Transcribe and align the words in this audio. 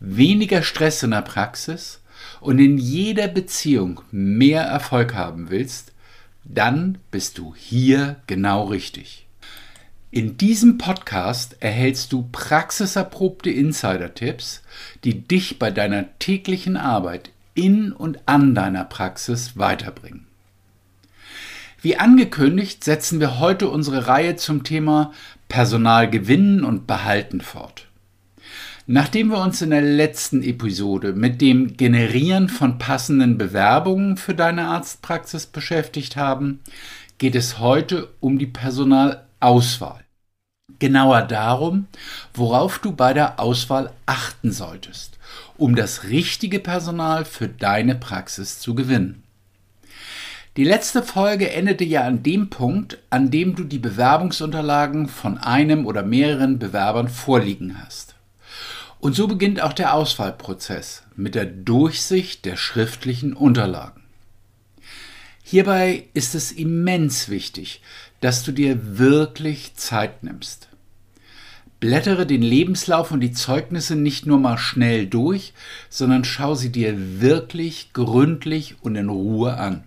weniger 0.00 0.62
Stress 0.62 1.02
in 1.02 1.10
der 1.10 1.22
Praxis 1.22 2.00
und 2.40 2.58
in 2.58 2.78
jeder 2.78 3.28
Beziehung 3.28 4.00
mehr 4.10 4.62
Erfolg 4.62 5.14
haben 5.14 5.50
willst, 5.50 5.92
dann 6.44 6.98
bist 7.10 7.38
du 7.38 7.54
hier 7.54 8.16
genau 8.26 8.64
richtig. 8.64 9.26
In 10.10 10.38
diesem 10.38 10.78
Podcast 10.78 11.56
erhältst 11.60 12.12
du 12.12 12.26
praxiserprobte 12.32 13.50
Insider-Tipps, 13.50 14.62
die 15.04 15.20
dich 15.20 15.58
bei 15.58 15.70
deiner 15.70 16.18
täglichen 16.18 16.78
Arbeit 16.78 17.30
in 17.54 17.92
und 17.92 18.20
an 18.24 18.54
deiner 18.54 18.84
Praxis 18.84 19.58
weiterbringen. 19.58 20.26
Wie 21.82 21.98
angekündigt 21.98 22.82
setzen 22.84 23.20
wir 23.20 23.38
heute 23.38 23.68
unsere 23.68 24.06
Reihe 24.06 24.36
zum 24.36 24.64
Thema 24.64 25.12
Personal 25.48 26.08
gewinnen 26.08 26.64
und 26.64 26.86
behalten 26.86 27.40
fort. 27.40 27.87
Nachdem 28.90 29.28
wir 29.28 29.42
uns 29.42 29.60
in 29.60 29.68
der 29.68 29.82
letzten 29.82 30.42
Episode 30.42 31.12
mit 31.12 31.42
dem 31.42 31.76
Generieren 31.76 32.48
von 32.48 32.78
passenden 32.78 33.36
Bewerbungen 33.36 34.16
für 34.16 34.34
deine 34.34 34.68
Arztpraxis 34.68 35.44
beschäftigt 35.44 36.16
haben, 36.16 36.60
geht 37.18 37.34
es 37.34 37.58
heute 37.58 38.08
um 38.20 38.38
die 38.38 38.46
Personalauswahl. 38.46 40.06
Genauer 40.78 41.20
darum, 41.20 41.86
worauf 42.32 42.78
du 42.78 42.92
bei 42.92 43.12
der 43.12 43.38
Auswahl 43.38 43.92
achten 44.06 44.52
solltest, 44.52 45.18
um 45.58 45.74
das 45.74 46.04
richtige 46.04 46.58
Personal 46.58 47.26
für 47.26 47.46
deine 47.46 47.94
Praxis 47.94 48.58
zu 48.58 48.74
gewinnen. 48.74 49.22
Die 50.56 50.64
letzte 50.64 51.02
Folge 51.02 51.50
endete 51.50 51.84
ja 51.84 52.04
an 52.04 52.22
dem 52.22 52.48
Punkt, 52.48 52.96
an 53.10 53.30
dem 53.30 53.54
du 53.54 53.64
die 53.64 53.78
Bewerbungsunterlagen 53.78 55.08
von 55.08 55.36
einem 55.36 55.84
oder 55.84 56.02
mehreren 56.02 56.58
Bewerbern 56.58 57.08
vorliegen 57.08 57.76
hast. 57.84 58.14
Und 59.00 59.14
so 59.14 59.28
beginnt 59.28 59.62
auch 59.62 59.72
der 59.72 59.94
Auswahlprozess 59.94 61.04
mit 61.14 61.34
der 61.34 61.46
Durchsicht 61.46 62.44
der 62.44 62.56
schriftlichen 62.56 63.32
Unterlagen. 63.32 64.02
Hierbei 65.42 66.08
ist 66.14 66.34
es 66.34 66.52
immens 66.52 67.28
wichtig, 67.28 67.80
dass 68.20 68.42
du 68.42 68.52
dir 68.52 68.98
wirklich 68.98 69.74
Zeit 69.74 70.22
nimmst. 70.22 70.68
Blättere 71.80 72.26
den 72.26 72.42
Lebenslauf 72.42 73.12
und 73.12 73.20
die 73.20 73.32
Zeugnisse 73.32 73.94
nicht 73.94 74.26
nur 74.26 74.38
mal 74.38 74.58
schnell 74.58 75.06
durch, 75.06 75.52
sondern 75.88 76.24
schau 76.24 76.56
sie 76.56 76.70
dir 76.70 77.20
wirklich 77.20 77.92
gründlich 77.92 78.76
und 78.80 78.96
in 78.96 79.08
Ruhe 79.08 79.56
an. 79.56 79.84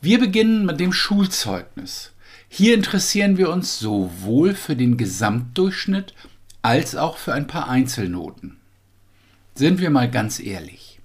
Wir 0.00 0.20
beginnen 0.20 0.64
mit 0.64 0.78
dem 0.78 0.92
Schulzeugnis. 0.92 2.12
Hier 2.48 2.74
interessieren 2.74 3.36
wir 3.36 3.50
uns 3.50 3.80
sowohl 3.80 4.54
für 4.54 4.76
den 4.76 4.96
Gesamtdurchschnitt 4.96 6.14
als 6.62 6.96
auch 6.96 7.16
für 7.16 7.32
ein 7.32 7.46
paar 7.46 7.68
Einzelnoten. 7.68 8.56
Sind 9.54 9.80
wir 9.80 9.90
mal 9.90 10.10
ganz 10.10 10.40
ehrlich. 10.40 11.00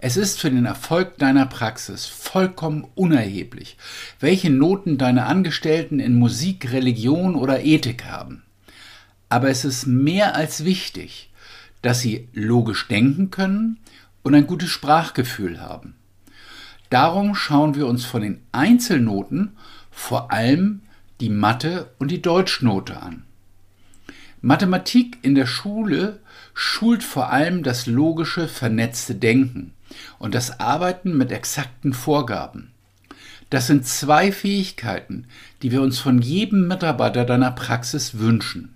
Es 0.00 0.16
ist 0.16 0.40
für 0.40 0.50
den 0.50 0.64
Erfolg 0.64 1.18
deiner 1.18 1.46
Praxis 1.46 2.06
vollkommen 2.06 2.86
unerheblich, 2.94 3.76
welche 4.20 4.48
Noten 4.48 4.96
deine 4.96 5.26
Angestellten 5.26 5.98
in 5.98 6.18
Musik, 6.18 6.70
Religion 6.72 7.34
oder 7.34 7.64
Ethik 7.64 8.04
haben. 8.04 8.42
Aber 9.28 9.50
es 9.50 9.64
ist 9.64 9.86
mehr 9.86 10.36
als 10.36 10.64
wichtig, 10.64 11.30
dass 11.82 12.00
sie 12.00 12.28
logisch 12.32 12.86
denken 12.86 13.30
können 13.30 13.78
und 14.22 14.34
ein 14.34 14.46
gutes 14.46 14.70
Sprachgefühl 14.70 15.60
haben. 15.60 15.94
Darum 16.90 17.34
schauen 17.34 17.74
wir 17.74 17.86
uns 17.86 18.04
von 18.04 18.22
den 18.22 18.40
Einzelnoten 18.52 19.56
vor 19.90 20.32
allem 20.32 20.82
die 21.20 21.28
Mathe- 21.28 21.90
und 21.98 22.10
die 22.10 22.22
Deutschnote 22.22 23.02
an. 23.02 23.24
Mathematik 24.40 25.18
in 25.22 25.34
der 25.34 25.46
Schule 25.46 26.20
schult 26.54 27.02
vor 27.02 27.30
allem 27.30 27.62
das 27.62 27.86
logische, 27.86 28.48
vernetzte 28.48 29.14
Denken 29.14 29.72
und 30.18 30.34
das 30.34 30.60
Arbeiten 30.60 31.16
mit 31.16 31.32
exakten 31.32 31.92
Vorgaben. 31.92 32.70
Das 33.50 33.66
sind 33.66 33.86
zwei 33.86 34.30
Fähigkeiten, 34.30 35.26
die 35.62 35.72
wir 35.72 35.82
uns 35.82 35.98
von 35.98 36.20
jedem 36.20 36.68
Mitarbeiter 36.68 37.24
deiner 37.24 37.50
Praxis 37.50 38.18
wünschen. 38.18 38.74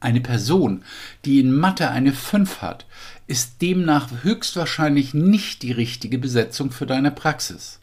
Eine 0.00 0.20
Person, 0.20 0.84
die 1.24 1.40
in 1.40 1.52
Mathe 1.52 1.90
eine 1.90 2.12
5 2.12 2.60
hat, 2.60 2.86
ist 3.26 3.62
demnach 3.62 4.08
höchstwahrscheinlich 4.22 5.14
nicht 5.14 5.62
die 5.62 5.72
richtige 5.72 6.18
Besetzung 6.18 6.72
für 6.72 6.86
deine 6.86 7.10
Praxis. 7.10 7.78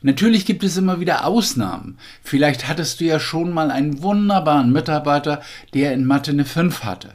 Natürlich 0.00 0.46
gibt 0.46 0.62
es 0.62 0.76
immer 0.76 1.00
wieder 1.00 1.24
Ausnahmen. 1.26 1.98
Vielleicht 2.22 2.68
hattest 2.68 3.00
du 3.00 3.04
ja 3.04 3.18
schon 3.18 3.52
mal 3.52 3.70
einen 3.70 4.02
wunderbaren 4.02 4.72
Mitarbeiter, 4.72 5.42
der 5.74 5.92
in 5.92 6.04
Mathe 6.04 6.30
eine 6.30 6.44
5 6.44 6.84
hatte. 6.84 7.14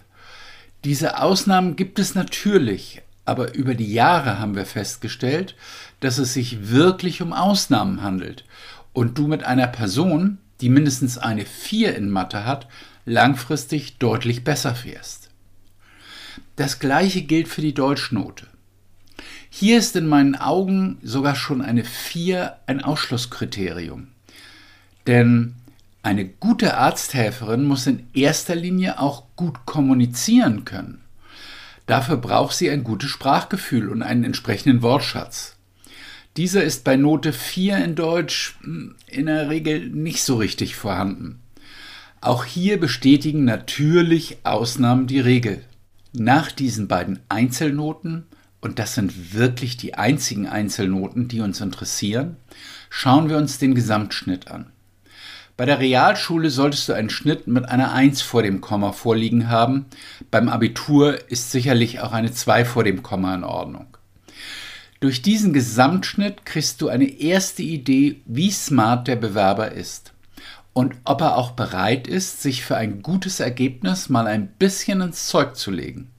Diese 0.84 1.22
Ausnahmen 1.22 1.78
gibt 1.78 1.98
es 1.98 2.14
natürlich, 2.14 3.02
aber 3.24 3.54
über 3.56 3.74
die 3.74 3.94
Jahre 3.94 4.40
haben 4.40 4.56
wir 4.56 4.66
festgestellt, 4.66 5.56
dass 6.02 6.18
es 6.18 6.34
sich 6.34 6.72
wirklich 6.72 7.22
um 7.22 7.32
Ausnahmen 7.32 8.02
handelt 8.02 8.44
und 8.92 9.18
du 9.18 9.28
mit 9.28 9.46
einer 9.46 9.68
Person, 9.68 10.40
die 10.60 10.68
mindestens 10.68 11.18
eine 11.18 11.46
4 11.46 11.96
in 11.96 12.10
Mathe 12.10 12.46
hat, 12.46 12.68
langfristig 13.06 13.98
deutlich 13.98 14.44
besser 14.44 14.76
fährst. 14.76 15.30
Das 16.58 16.80
gleiche 16.80 17.22
gilt 17.22 17.48
für 17.48 17.62
die 17.62 17.74
Deutschnote. 17.74 18.48
Hier 19.56 19.78
ist 19.78 19.96
in 19.96 20.08
meinen 20.08 20.34
Augen 20.34 20.98
sogar 21.04 21.36
schon 21.36 21.62
eine 21.62 21.84
4 21.84 22.56
ein 22.66 22.84
Ausschlusskriterium. 22.84 24.08
Denn 25.06 25.54
eine 26.02 26.26
gute 26.26 26.76
Arzthelferin 26.76 27.64
muss 27.64 27.86
in 27.86 28.08
erster 28.16 28.56
Linie 28.56 29.00
auch 29.00 29.26
gut 29.36 29.68
kommunizieren 29.68 30.66
können. 30.66 31.02
Dafür 31.86 32.18
braucht 32.18 32.56
sie 32.56 32.72
ein 32.72 32.84
gutes 32.84 33.12
Sprachgefühl 33.12 33.90
und 33.90 34.02
einen 34.02 34.24
entsprechenden 34.24 34.82
Wortschatz. 34.82 35.56
Dieser 36.36 36.64
ist 36.64 36.84
bei 36.84 36.96
Note 36.96 37.32
4 37.32 37.78
in 37.78 37.94
Deutsch 37.94 38.56
hm, 38.62 38.96
in 39.06 39.28
der 39.28 39.52
Regel 39.52 39.88
nicht 39.88 40.24
so 40.24 40.38
richtig 40.38 40.76
vorhanden. 40.76 41.42
Auch 42.22 42.44
hier 42.44 42.80
bestätigen 42.80 43.46
natürlich 43.46 44.40
Ausnahmen 44.46 45.06
die 45.06 45.20
Regel. 45.20 45.64
Nach 46.12 46.52
diesen 46.52 46.88
beiden 46.88 47.20
Einzelnoten 47.30 48.26
und 48.64 48.80
das 48.80 48.96
sind 48.96 49.34
wirklich 49.34 49.76
die 49.76 49.96
einzigen 49.96 50.48
Einzelnoten, 50.48 51.28
die 51.28 51.42
uns 51.42 51.60
interessieren, 51.60 52.38
schauen 52.90 53.30
wir 53.30 53.38
uns 53.38 53.58
den 53.58 53.76
Gesamtschnitt 53.76 54.50
an. 54.50 54.72
Bei 55.58 55.66
der 55.66 55.80
Realschule 55.80 56.50
solltest 56.50 56.88
du 56.88 56.94
einen 56.94 57.10
Schnitt 57.10 57.46
mit 57.46 57.68
einer 57.68 57.92
1 57.92 58.22
vor 58.22 58.42
dem 58.42 58.62
Komma 58.62 58.94
vorliegen 58.94 59.50
haben. 59.50 59.86
Beim 60.32 60.48
Abitur 60.48 61.30
ist 61.30 61.52
sicherlich 61.52 62.00
auch 62.00 62.14
eine 62.14 62.32
2 62.32 62.64
vor 62.64 62.86
dem 62.86 63.04
Komma 63.04 63.36
in 63.36 63.44
Ordnung. 63.44 63.98
Durch 65.02 65.22
diesen 65.22 65.52
Gesamtschnitt 65.52 66.46
kriegst 66.46 66.82
du 66.82 66.88
eine 66.88 67.20
erste 67.20 67.64
Idee, 67.64 68.22
wie 68.26 68.50
smart 68.50 69.10
der 69.10 69.18
Bewerber 69.18 69.74
ist 69.74 70.14
und 70.72 70.96
ob 71.04 71.20
er 71.20 71.36
auch 71.36 71.52
bereit 71.52 72.08
ist, 72.08 72.42
sich 72.42 72.64
für 72.64 72.78
ein 72.78 73.02
gutes 73.02 73.42
Ergebnis 73.42 74.08
mal 74.08 74.26
ein 74.26 74.48
bisschen 74.48 75.02
ins 75.02 75.28
Zeug 75.28 75.58
zu 75.58 75.70
legen. 75.70 76.13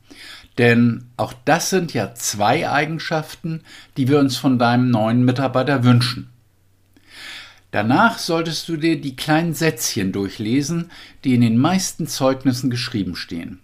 Denn 0.59 1.07
auch 1.17 1.33
das 1.45 1.71
sind 1.71 1.95
ja 1.95 2.15
zwei 2.15 2.71
Eigenschaften, 2.71 3.63
die 3.97 4.09
wir 4.09 4.19
uns 4.19 4.37
von 4.37 4.59
deinem 4.59 4.91
neuen 4.91 5.25
Mitarbeiter 5.25 5.85
wünschen. 5.85 6.31
Danach 7.73 8.19
solltest 8.19 8.69
du 8.69 8.77
dir 8.77 9.01
die 9.01 9.17
kleinen 9.17 9.53
Sätzchen 9.53 10.13
durchlesen, 10.13 10.93
die 11.25 11.35
in 11.35 11.41
den 11.41 11.59
meisten 11.59 12.07
Zeugnissen 12.07 12.71
geschrieben 12.71 13.17
stehen. 13.17 13.59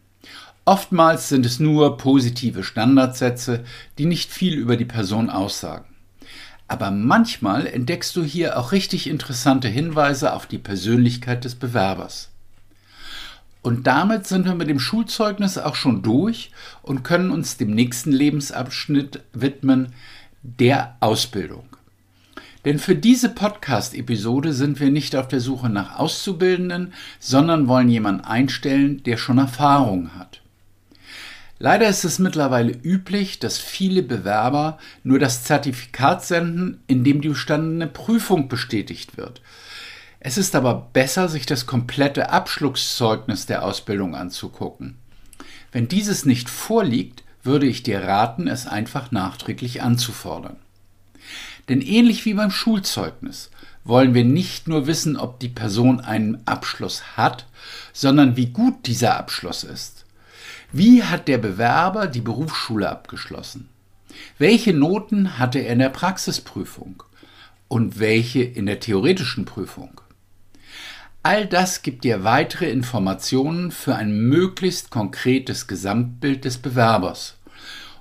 Oftmals 0.64 1.28
sind 1.28 1.46
es 1.46 1.60
nur 1.60 1.96
positive 1.96 2.64
Standardsätze, 2.64 3.64
die 3.98 4.06
nicht 4.06 4.32
viel 4.32 4.54
über 4.54 4.76
die 4.76 4.84
Person 4.84 5.31
aussagen. 5.31 5.84
Aber 6.66 6.90
manchmal 6.90 7.66
entdeckst 7.66 8.14
du 8.16 8.25
hier 8.25 8.58
auch 8.58 8.72
richtig 8.72 9.08
interessante 9.08 9.69
Hinweise 9.69 10.32
auf 10.32 10.46
die 10.46 10.58
Persönlichkeit 10.58 11.44
des 11.44 11.54
Bewerbers. 11.54 12.29
Und 13.62 13.86
damit 13.86 14.26
sind 14.26 14.46
wir 14.46 14.54
mit 14.54 14.68
dem 14.68 14.80
Schulzeugnis 14.80 15.58
auch 15.58 15.74
schon 15.74 16.02
durch 16.02 16.50
und 16.82 17.02
können 17.02 17.30
uns 17.30 17.56
dem 17.56 17.70
nächsten 17.72 18.10
Lebensabschnitt 18.10 19.20
widmen, 19.32 19.92
der 20.42 20.96
Ausbildung. 21.00 21.64
Denn 22.64 22.78
für 22.78 22.94
diese 22.94 23.30
Podcast-Episode 23.30 24.52
sind 24.52 24.80
wir 24.80 24.90
nicht 24.90 25.16
auf 25.16 25.28
der 25.28 25.40
Suche 25.40 25.68
nach 25.68 25.98
Auszubildenden, 25.98 26.92
sondern 27.18 27.68
wollen 27.68 27.88
jemanden 27.88 28.24
einstellen, 28.24 29.02
der 29.02 29.16
schon 29.16 29.38
Erfahrung 29.38 30.14
hat. 30.18 30.40
Leider 31.58 31.88
ist 31.88 32.04
es 32.04 32.18
mittlerweile 32.18 32.72
üblich, 32.72 33.38
dass 33.38 33.58
viele 33.58 34.02
Bewerber 34.02 34.78
nur 35.04 35.18
das 35.18 35.44
Zertifikat 35.44 36.24
senden, 36.24 36.80
in 36.86 37.04
dem 37.04 37.20
die 37.20 37.28
bestandene 37.28 37.86
Prüfung 37.86 38.48
bestätigt 38.48 39.18
wird. 39.18 39.42
Es 40.22 40.37
ist 40.37 40.55
aber 40.55 40.90
besser, 40.93 41.31
sich 41.31 41.46
das 41.46 41.64
komplette 41.64 42.31
Abschlusszeugnis 42.31 43.46
der 43.46 43.64
Ausbildung 43.64 44.14
anzugucken. 44.14 44.99
Wenn 45.72 45.88
dieses 45.88 46.26
nicht 46.26 46.50
vorliegt, 46.50 47.25
würde 47.43 47.67
ich 47.67 47.82
dir 47.82 48.02
raten, 48.02 48.46
es 48.46 48.67
einfach 48.67 49.12
nachträglich 49.12 49.82
anzufordern. 49.82 50.56
Denn 51.70 51.81
ähnlich 51.81 52.26
wie 52.26 52.34
beim 52.34 52.50
Schulzeugnis 52.50 53.50
wollen 53.82 54.12
wir 54.12 54.25
nicht 54.25 54.69
nur 54.69 54.87
wissen, 54.87 55.17
ob 55.17 55.40
die 55.40 55.49
Person 55.49 56.00
einen 56.00 56.46
Abschluss 56.46 57.16
hat, 57.16 57.46
sondern 57.94 58.37
wie 58.37 58.46
gut 58.46 58.87
dieser 58.87 59.16
Abschluss 59.16 59.64
ist. 59.64 60.05
Wie 60.70 61.02
hat 61.02 61.28
der 61.28 61.38
Bewerber 61.38 62.06
die 62.06 62.20
Berufsschule 62.20 62.90
abgeschlossen? 62.90 63.70
Welche 64.37 64.75
Noten 64.75 65.38
hatte 65.38 65.61
er 65.61 65.73
in 65.73 65.78
der 65.78 65.88
Praxisprüfung? 65.88 67.02
Und 67.69 68.00
welche 68.00 68.43
in 68.43 68.66
der 68.66 68.81
theoretischen 68.81 69.44
Prüfung? 69.44 70.00
All 71.22 71.44
das 71.46 71.82
gibt 71.82 72.05
dir 72.05 72.25
weitere 72.25 72.70
Informationen 72.70 73.72
für 73.72 73.94
ein 73.94 74.11
möglichst 74.11 74.90
konkretes 74.90 75.67
Gesamtbild 75.67 76.46
des 76.46 76.56
Bewerbers. 76.56 77.37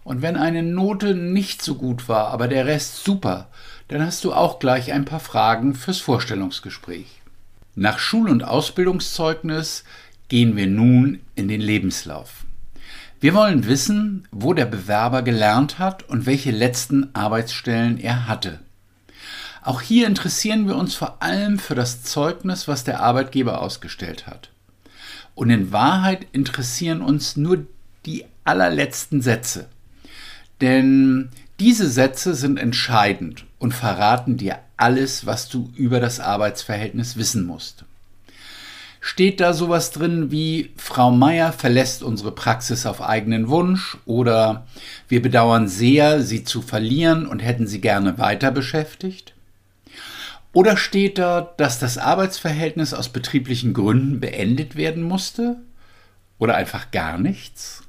Und 0.06 0.22
wenn 0.22 0.38
eine 0.38 0.64
Note 0.64 1.14
nicht 1.14 1.62
so 1.62 1.76
gut 1.76 2.08
war, 2.08 2.30
aber 2.30 2.48
der 2.48 2.66
Rest 2.66 3.04
super, 3.04 3.50
dann 3.90 4.06
hast 4.06 4.24
du 4.24 4.32
auch 4.32 4.60
gleich 4.60 4.94
ein 4.94 5.04
paar 5.04 5.20
Fragen 5.20 5.76
fürs 5.76 6.00
Vorstellungsgespräch. 6.00 7.22
Nach 7.76 8.00
Schul- 8.00 8.30
und 8.30 8.46
Ausbildungszeugnis 8.46 9.84
gehen 10.30 10.56
wir 10.56 10.68
nun 10.68 11.20
in 11.36 11.50
den 11.50 11.60
Lebenslauf. 11.60 12.46
Wir 13.20 13.34
wollen 13.34 13.68
wissen, 13.68 14.30
wo 14.32 14.54
der 14.54 14.66
Bewerber 14.66 15.24
gelernt 15.24 15.78
hat 15.78 16.04
und 16.04 16.26
welche 16.26 16.52
letzten 16.52 17.14
Arbeitsstellen 17.14 18.00
er 18.00 18.30
hatte. 18.30 18.60
Auch 19.70 19.82
hier 19.82 20.08
interessieren 20.08 20.68
wir 20.68 20.76
uns 20.76 20.96
vor 20.96 21.22
allem 21.22 21.60
für 21.60 21.76
das 21.76 22.02
Zeugnis, 22.02 22.68
was 22.68 22.86
der 22.86 23.02
Arbeitgeber 23.02 23.62
ausgestellt 23.62 24.26
hat. 24.26 24.50
Und 25.36 25.52
in 25.52 25.72
Wahrheit 25.72 26.26
interessieren 26.32 27.04
uns 27.04 27.38
nur 27.38 27.68
die 28.04 28.26
allerletzten 28.46 29.22
Sätze. 29.22 29.68
Denn 30.60 31.30
diese 31.60 31.88
Sätze 31.88 32.34
sind 32.34 32.58
entscheidend 32.58 33.46
und 33.60 33.76
verraten 33.76 34.38
dir 34.38 34.58
alles, 34.76 35.28
was 35.28 35.50
du 35.50 35.72
über 35.76 36.00
das 36.00 36.20
Arbeitsverhältnis 36.20 37.16
wissen 37.16 37.46
musst. 37.46 37.86
Steht 39.02 39.40
da 39.40 39.54
sowas 39.54 39.92
drin 39.92 40.32
wie 40.32 40.72
Frau 40.78 41.12
Meier 41.12 41.54
verlässt 41.54 42.02
unsere 42.02 42.32
Praxis 42.32 42.88
auf 42.88 43.04
eigenen 43.04 43.50
Wunsch 43.50 44.00
oder 44.08 44.66
wir 45.08 45.22
bedauern 45.22 45.68
sehr, 45.68 46.24
sie 46.24 46.44
zu 46.44 46.64
verlieren 46.64 47.28
und 47.28 47.38
hätten 47.38 47.68
sie 47.68 47.82
gerne 47.82 48.18
weiter 48.18 48.50
beschäftigt? 48.50 49.36
Oder 50.52 50.78
steht 50.78 51.18
da, 51.18 51.54
dass 51.58 51.80
das 51.80 51.98
Arbeitsverhältnis 51.98 52.94
aus 52.94 53.10
betrieblichen 53.10 53.74
Gründen 53.74 54.20
beendet 54.20 54.76
werden 54.76 55.04
musste? 55.04 55.58
Oder 56.40 56.56
einfach 56.56 56.92
gar 56.92 57.18
nichts? 57.18 57.84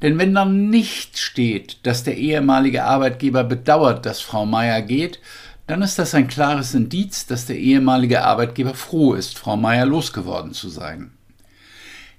Denn 0.00 0.18
wenn 0.18 0.34
dann 0.34 0.70
nicht 0.70 1.18
steht, 1.18 1.86
dass 1.86 2.04
der 2.04 2.16
ehemalige 2.16 2.84
Arbeitgeber 2.84 3.44
bedauert, 3.44 4.06
dass 4.06 4.20
Frau 4.20 4.46
Meier 4.46 4.82
geht, 4.82 5.20
dann 5.66 5.82
ist 5.82 5.98
das 5.98 6.14
ein 6.14 6.28
klares 6.28 6.74
Indiz, 6.74 7.26
dass 7.26 7.46
der 7.46 7.58
ehemalige 7.58 8.22
Arbeitgeber 8.22 8.74
froh 8.74 9.14
ist, 9.14 9.38
Frau 9.38 9.56
Meier 9.56 9.86
losgeworden 9.86 10.52
zu 10.52 10.68
sein. 10.68 11.12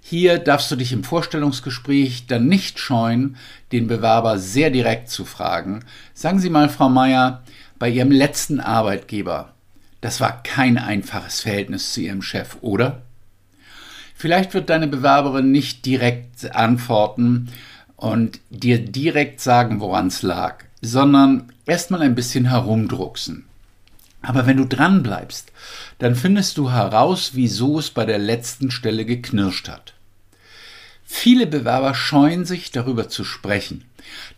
Hier 0.01 0.37
darfst 0.37 0.69
du 0.69 0.75
dich 0.75 0.93
im 0.93 1.03
Vorstellungsgespräch 1.03 2.27
dann 2.27 2.47
nicht 2.47 2.79
scheuen, 2.79 3.37
den 3.71 3.87
Bewerber 3.87 4.37
sehr 4.37 4.69
direkt 4.69 5.09
zu 5.09 5.25
fragen. 5.25 5.83
Sagen 6.13 6.39
Sie 6.39 6.49
mal, 6.49 6.69
Frau 6.69 6.89
Meier, 6.89 7.43
bei 7.77 7.89
Ihrem 7.89 8.11
letzten 8.11 8.59
Arbeitgeber, 8.59 9.53
das 10.01 10.21
war 10.21 10.43
kein 10.43 10.77
einfaches 10.77 11.41
Verhältnis 11.41 11.93
zu 11.93 12.01
Ihrem 12.01 12.21
Chef, 12.21 12.57
oder? 12.61 13.01
Vielleicht 14.15 14.53
wird 14.53 14.69
deine 14.69 14.87
Bewerberin 14.87 15.51
nicht 15.51 15.85
direkt 15.85 16.55
antworten 16.55 17.49
und 17.95 18.39
dir 18.49 18.79
direkt 18.79 19.41
sagen, 19.41 19.79
woran 19.79 20.07
es 20.07 20.21
lag, 20.21 20.63
sondern 20.81 21.51
erstmal 21.65 22.01
ein 22.01 22.15
bisschen 22.15 22.45
herumdrucksen. 22.45 23.45
Aber 24.21 24.47
wenn 24.47 24.57
du 24.57 24.65
dran 24.65 25.03
bleibst, 25.03 25.51
dann 25.99 26.15
findest 26.15 26.57
du 26.57 26.71
heraus, 26.71 27.31
wieso 27.33 27.79
es 27.79 27.91
bei 27.91 28.05
der 28.05 28.17
letzten 28.17 28.71
Stelle 28.71 29.05
geknirscht 29.05 29.69
hat. 29.69 29.93
Viele 31.05 31.45
Bewerber 31.45 31.93
scheuen 31.93 32.45
sich, 32.45 32.71
darüber 32.71 33.07
zu 33.07 33.23
sprechen. 33.23 33.85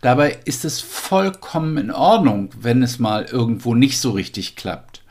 Dabei 0.01 0.39
ist 0.45 0.65
es 0.65 0.81
vollkommen 0.81 1.77
in 1.77 1.91
Ordnung, 1.91 2.49
wenn 2.59 2.83
es 2.83 2.99
mal 2.99 3.23
irgendwo 3.23 3.73
nicht 3.73 3.99
so 3.99 4.11
richtig 4.11 4.55
klappt. 4.55 5.01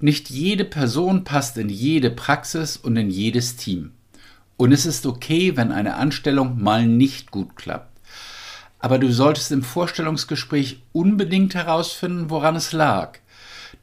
Nicht 0.00 0.30
jede 0.30 0.64
Person 0.64 1.24
passt 1.24 1.56
in 1.56 1.68
jede 1.68 2.10
Praxis 2.10 2.76
und 2.76 2.96
in 2.96 3.08
jedes 3.08 3.56
Team. 3.56 3.92
Und 4.56 4.72
es 4.72 4.84
ist 4.84 5.06
okay, 5.06 5.56
wenn 5.56 5.70
eine 5.70 5.94
Anstellung 5.94 6.60
mal 6.60 6.86
nicht 6.86 7.30
gut 7.30 7.56
klappt. 7.56 7.96
Aber 8.78 8.98
du 8.98 9.10
solltest 9.12 9.52
im 9.52 9.62
Vorstellungsgespräch 9.62 10.82
unbedingt 10.92 11.54
herausfinden, 11.54 12.30
woran 12.30 12.56
es 12.56 12.72
lag. 12.72 13.18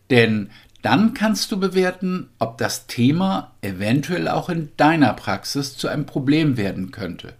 Denn 0.10 0.52
dann 0.84 1.14
kannst 1.14 1.52
du 1.52 1.60
bewerten, 1.60 2.30
ob 2.40 2.58
das 2.58 2.88
Thema 2.88 3.54
eventuell 3.62 4.28
auch 4.28 4.50
in 4.50 4.70
deiner 4.76 5.14
Praxis 5.14 5.78
zu 5.78 5.88
einem 5.88 6.06
Problem 6.06 6.58
werden 6.58 6.92
könnte 6.92 7.34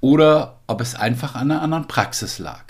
oder 0.00 0.60
ob 0.66 0.82
es 0.82 0.94
einfach 0.94 1.34
an 1.34 1.50
einer 1.50 1.62
anderen 1.62 1.88
Praxis 1.88 2.38
lag. 2.38 2.64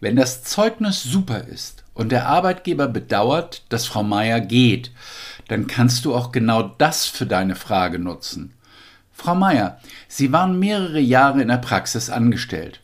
Wenn 0.00 0.14
das 0.14 0.44
Zeugnis 0.44 1.02
super 1.02 1.44
ist 1.44 1.82
und 1.94 2.12
der 2.12 2.28
Arbeitgeber 2.28 2.86
bedauert, 2.86 3.64
dass 3.70 3.86
Frau 3.86 4.04
Meier 4.04 4.40
geht, 4.40 4.92
dann 5.48 5.66
kannst 5.66 6.04
du 6.04 6.14
auch 6.14 6.30
genau 6.30 6.62
das 6.62 7.06
für 7.06 7.26
deine 7.26 7.56
Frage 7.56 7.98
nutzen. 7.98 8.54
Frau 9.12 9.34
Meier, 9.34 9.78
Sie 10.06 10.32
waren 10.32 10.60
mehrere 10.60 11.00
Jahre 11.00 11.42
in 11.42 11.48
der 11.48 11.58
Praxis 11.58 12.08
angestellt. 12.08 12.80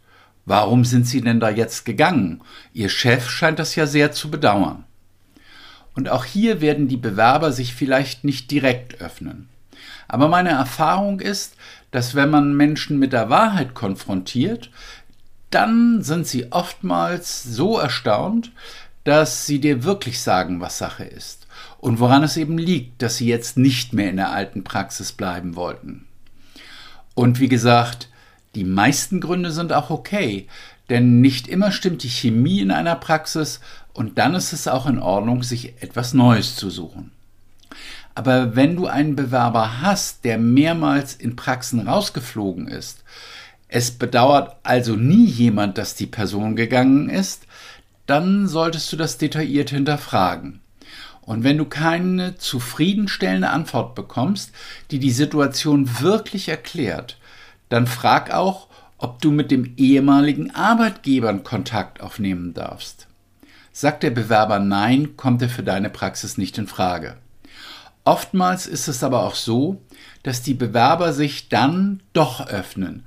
Warum 0.46 0.84
sind 0.84 1.06
Sie 1.06 1.20
denn 1.20 1.38
da 1.38 1.48
jetzt 1.48 1.84
gegangen? 1.84 2.40
Ihr 2.72 2.88
Chef 2.88 3.30
scheint 3.30 3.60
das 3.60 3.76
ja 3.76 3.86
sehr 3.86 4.10
zu 4.10 4.30
bedauern. 4.30 4.84
Und 5.98 6.10
auch 6.10 6.24
hier 6.24 6.60
werden 6.60 6.86
die 6.86 6.96
Bewerber 6.96 7.50
sich 7.50 7.74
vielleicht 7.74 8.22
nicht 8.22 8.52
direkt 8.52 9.00
öffnen. 9.00 9.48
Aber 10.06 10.28
meine 10.28 10.50
Erfahrung 10.50 11.18
ist, 11.18 11.56
dass 11.90 12.14
wenn 12.14 12.30
man 12.30 12.56
Menschen 12.56 13.00
mit 13.00 13.12
der 13.12 13.30
Wahrheit 13.30 13.74
konfrontiert, 13.74 14.70
dann 15.50 16.00
sind 16.02 16.24
sie 16.28 16.52
oftmals 16.52 17.42
so 17.42 17.78
erstaunt, 17.78 18.52
dass 19.02 19.44
sie 19.44 19.58
dir 19.60 19.82
wirklich 19.82 20.20
sagen, 20.20 20.60
was 20.60 20.78
Sache 20.78 21.02
ist 21.02 21.48
und 21.78 21.98
woran 21.98 22.22
es 22.22 22.36
eben 22.36 22.58
liegt, 22.58 23.02
dass 23.02 23.16
sie 23.16 23.26
jetzt 23.26 23.58
nicht 23.58 23.92
mehr 23.92 24.08
in 24.08 24.18
der 24.18 24.30
alten 24.30 24.62
Praxis 24.62 25.10
bleiben 25.10 25.56
wollten. 25.56 26.06
Und 27.16 27.40
wie 27.40 27.48
gesagt, 27.48 28.08
die 28.54 28.64
meisten 28.64 29.20
Gründe 29.20 29.52
sind 29.52 29.72
auch 29.72 29.90
okay, 29.90 30.46
denn 30.88 31.20
nicht 31.20 31.48
immer 31.48 31.70
stimmt 31.70 32.02
die 32.02 32.08
Chemie 32.08 32.60
in 32.60 32.70
einer 32.70 32.94
Praxis 32.94 33.60
und 33.92 34.18
dann 34.18 34.34
ist 34.34 34.52
es 34.52 34.68
auch 34.68 34.86
in 34.86 34.98
Ordnung, 34.98 35.42
sich 35.42 35.82
etwas 35.82 36.14
Neues 36.14 36.56
zu 36.56 36.70
suchen. 36.70 37.12
Aber 38.14 38.56
wenn 38.56 38.74
du 38.74 38.86
einen 38.86 39.14
Bewerber 39.14 39.80
hast, 39.82 40.24
der 40.24 40.38
mehrmals 40.38 41.14
in 41.14 41.36
Praxen 41.36 41.86
rausgeflogen 41.86 42.66
ist, 42.66 43.04
es 43.68 43.90
bedauert 43.92 44.56
also 44.62 44.96
nie 44.96 45.26
jemand, 45.26 45.78
dass 45.78 45.94
die 45.94 46.06
Person 46.06 46.56
gegangen 46.56 47.10
ist, 47.10 47.44
dann 48.06 48.48
solltest 48.48 48.90
du 48.92 48.96
das 48.96 49.18
detailliert 49.18 49.70
hinterfragen. 49.70 50.60
Und 51.20 51.44
wenn 51.44 51.58
du 51.58 51.66
keine 51.66 52.38
zufriedenstellende 52.38 53.50
Antwort 53.50 53.94
bekommst, 53.94 54.50
die 54.90 54.98
die 54.98 55.10
Situation 55.10 56.00
wirklich 56.00 56.48
erklärt, 56.48 57.17
dann 57.68 57.86
frag 57.86 58.32
auch, 58.32 58.68
ob 58.98 59.20
du 59.22 59.30
mit 59.30 59.50
dem 59.50 59.74
ehemaligen 59.76 60.54
Arbeitgeber 60.54 61.32
Kontakt 61.38 62.00
aufnehmen 62.00 62.54
darfst. 62.54 63.06
Sagt 63.72 64.02
der 64.02 64.10
Bewerber 64.10 64.58
Nein, 64.58 65.16
kommt 65.16 65.40
er 65.40 65.48
für 65.48 65.62
deine 65.62 65.88
Praxis 65.88 66.36
nicht 66.36 66.58
in 66.58 66.66
Frage. 66.66 67.16
Oftmals 68.04 68.66
ist 68.66 68.88
es 68.88 69.04
aber 69.04 69.22
auch 69.24 69.34
so, 69.34 69.82
dass 70.22 70.42
die 70.42 70.54
Bewerber 70.54 71.12
sich 71.12 71.48
dann 71.48 72.02
doch 72.12 72.46
öffnen 72.46 73.04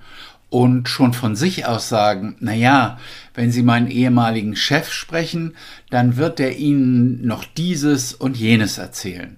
und 0.49 0.89
schon 0.89 1.13
von 1.13 1.35
sich 1.35 1.65
aus 1.65 1.89
sagen, 1.89 2.35
na 2.39 2.53
ja, 2.53 2.99
wenn 3.33 3.51
Sie 3.51 3.63
meinen 3.63 3.87
ehemaligen 3.87 4.55
Chef 4.55 4.91
sprechen, 4.91 5.55
dann 5.89 6.17
wird 6.17 6.39
er 6.39 6.57
Ihnen 6.57 7.25
noch 7.25 7.45
dieses 7.45 8.13
und 8.13 8.37
jenes 8.37 8.77
erzählen. 8.77 9.37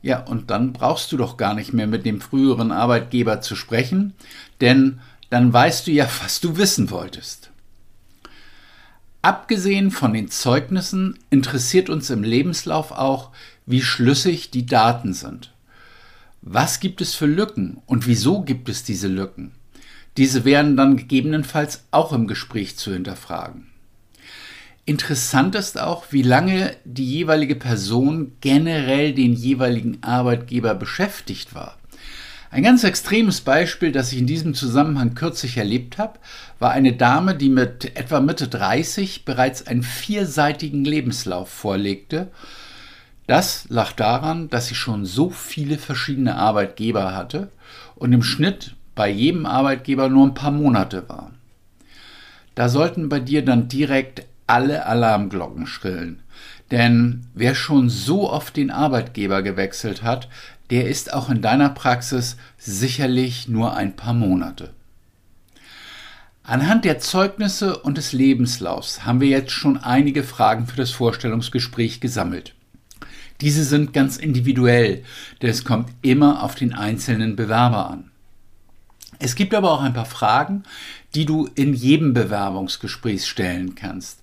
Ja, 0.00 0.20
und 0.24 0.50
dann 0.50 0.72
brauchst 0.72 1.10
du 1.12 1.16
doch 1.16 1.36
gar 1.36 1.54
nicht 1.54 1.72
mehr 1.72 1.86
mit 1.86 2.06
dem 2.06 2.20
früheren 2.20 2.70
Arbeitgeber 2.72 3.40
zu 3.40 3.56
sprechen, 3.56 4.14
denn 4.60 5.00
dann 5.30 5.52
weißt 5.52 5.86
du 5.86 5.90
ja, 5.90 6.08
was 6.22 6.40
du 6.40 6.56
wissen 6.56 6.90
wolltest. 6.90 7.50
Abgesehen 9.22 9.90
von 9.90 10.12
den 10.12 10.30
Zeugnissen 10.30 11.18
interessiert 11.28 11.90
uns 11.90 12.08
im 12.10 12.22
Lebenslauf 12.22 12.92
auch, 12.92 13.30
wie 13.66 13.82
schlüssig 13.82 14.50
die 14.50 14.64
Daten 14.64 15.12
sind. 15.12 15.52
Was 16.40 16.80
gibt 16.80 17.00
es 17.00 17.14
für 17.14 17.26
Lücken 17.26 17.82
und 17.86 18.06
wieso 18.06 18.42
gibt 18.42 18.68
es 18.68 18.84
diese 18.84 19.08
Lücken? 19.08 19.52
Diese 20.16 20.44
wären 20.44 20.76
dann 20.76 20.96
gegebenenfalls 20.96 21.84
auch 21.90 22.12
im 22.12 22.26
Gespräch 22.26 22.76
zu 22.76 22.92
hinterfragen. 22.92 23.67
Interessant 24.88 25.54
ist 25.54 25.78
auch, 25.78 26.06
wie 26.12 26.22
lange 26.22 26.74
die 26.86 27.04
jeweilige 27.04 27.56
Person 27.56 28.32
generell 28.40 29.12
den 29.12 29.34
jeweiligen 29.34 29.98
Arbeitgeber 30.02 30.74
beschäftigt 30.74 31.54
war. 31.54 31.76
Ein 32.50 32.62
ganz 32.62 32.84
extremes 32.84 33.42
Beispiel, 33.42 33.92
das 33.92 34.12
ich 34.12 34.18
in 34.18 34.26
diesem 34.26 34.54
Zusammenhang 34.54 35.14
kürzlich 35.14 35.58
erlebt 35.58 35.98
habe, 35.98 36.18
war 36.58 36.70
eine 36.70 36.94
Dame, 36.94 37.34
die 37.34 37.50
mit 37.50 37.98
etwa 37.98 38.20
Mitte 38.20 38.48
30 38.48 39.26
bereits 39.26 39.66
einen 39.66 39.82
vierseitigen 39.82 40.86
Lebenslauf 40.86 41.50
vorlegte. 41.50 42.28
Das 43.26 43.66
lag 43.68 43.92
daran, 43.92 44.48
dass 44.48 44.68
sie 44.68 44.74
schon 44.74 45.04
so 45.04 45.28
viele 45.28 45.76
verschiedene 45.76 46.36
Arbeitgeber 46.36 47.14
hatte 47.14 47.50
und 47.94 48.14
im 48.14 48.22
Schnitt 48.22 48.74
bei 48.94 49.10
jedem 49.10 49.44
Arbeitgeber 49.44 50.08
nur 50.08 50.26
ein 50.26 50.32
paar 50.32 50.50
Monate 50.50 51.10
war. 51.10 51.32
Da 52.54 52.70
sollten 52.70 53.10
bei 53.10 53.20
dir 53.20 53.44
dann 53.44 53.68
direkt 53.68 54.24
alle 54.48 54.86
Alarmglocken 54.86 55.66
schrillen. 55.66 56.22
Denn 56.70 57.26
wer 57.34 57.54
schon 57.54 57.88
so 57.88 58.30
oft 58.30 58.56
den 58.56 58.70
Arbeitgeber 58.70 59.42
gewechselt 59.42 60.02
hat, 60.02 60.28
der 60.70 60.88
ist 60.88 61.12
auch 61.12 61.30
in 61.30 61.40
deiner 61.40 61.70
Praxis 61.70 62.36
sicherlich 62.58 63.48
nur 63.48 63.76
ein 63.76 63.96
paar 63.96 64.14
Monate. 64.14 64.74
Anhand 66.42 66.84
der 66.84 66.98
Zeugnisse 66.98 67.78
und 67.78 67.98
des 67.98 68.12
Lebenslaufs 68.12 69.04
haben 69.04 69.20
wir 69.20 69.28
jetzt 69.28 69.52
schon 69.52 69.76
einige 69.76 70.24
Fragen 70.24 70.66
für 70.66 70.76
das 70.76 70.90
Vorstellungsgespräch 70.90 72.00
gesammelt. 72.00 72.54
Diese 73.40 73.64
sind 73.64 73.92
ganz 73.92 74.16
individuell, 74.16 75.04
denn 75.42 75.50
es 75.50 75.64
kommt 75.64 75.90
immer 76.02 76.42
auf 76.42 76.54
den 76.54 76.74
einzelnen 76.74 77.36
Bewerber 77.36 77.90
an. 77.90 78.10
Es 79.18 79.34
gibt 79.34 79.54
aber 79.54 79.72
auch 79.72 79.82
ein 79.82 79.94
paar 79.94 80.06
Fragen, 80.06 80.62
die 81.14 81.24
du 81.24 81.48
in 81.54 81.74
jedem 81.74 82.14
Bewerbungsgespräch 82.14 83.26
stellen 83.26 83.74
kannst. 83.74 84.20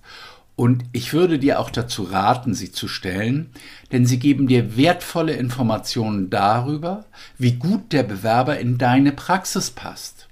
Und 0.56 0.84
ich 0.92 1.12
würde 1.12 1.38
dir 1.38 1.60
auch 1.60 1.68
dazu 1.68 2.04
raten, 2.04 2.54
sie 2.54 2.72
zu 2.72 2.88
stellen, 2.88 3.50
denn 3.92 4.06
sie 4.06 4.18
geben 4.18 4.46
dir 4.46 4.76
wertvolle 4.78 5.34
Informationen 5.34 6.30
darüber, 6.30 7.04
wie 7.36 7.52
gut 7.52 7.92
der 7.92 8.04
Bewerber 8.04 8.58
in 8.58 8.78
deine 8.78 9.12
Praxis 9.12 9.70
passt. 9.70 10.28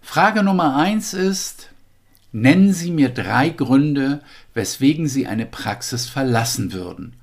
Frage 0.00 0.42
Nummer 0.42 0.76
eins 0.76 1.14
ist, 1.14 1.70
nennen 2.32 2.72
Sie 2.72 2.90
mir 2.90 3.10
drei 3.10 3.50
Gründe, 3.50 4.20
weswegen 4.54 5.06
Sie 5.06 5.28
eine 5.28 5.46
Praxis 5.46 6.08
verlassen 6.08 6.72
würden. 6.72 7.14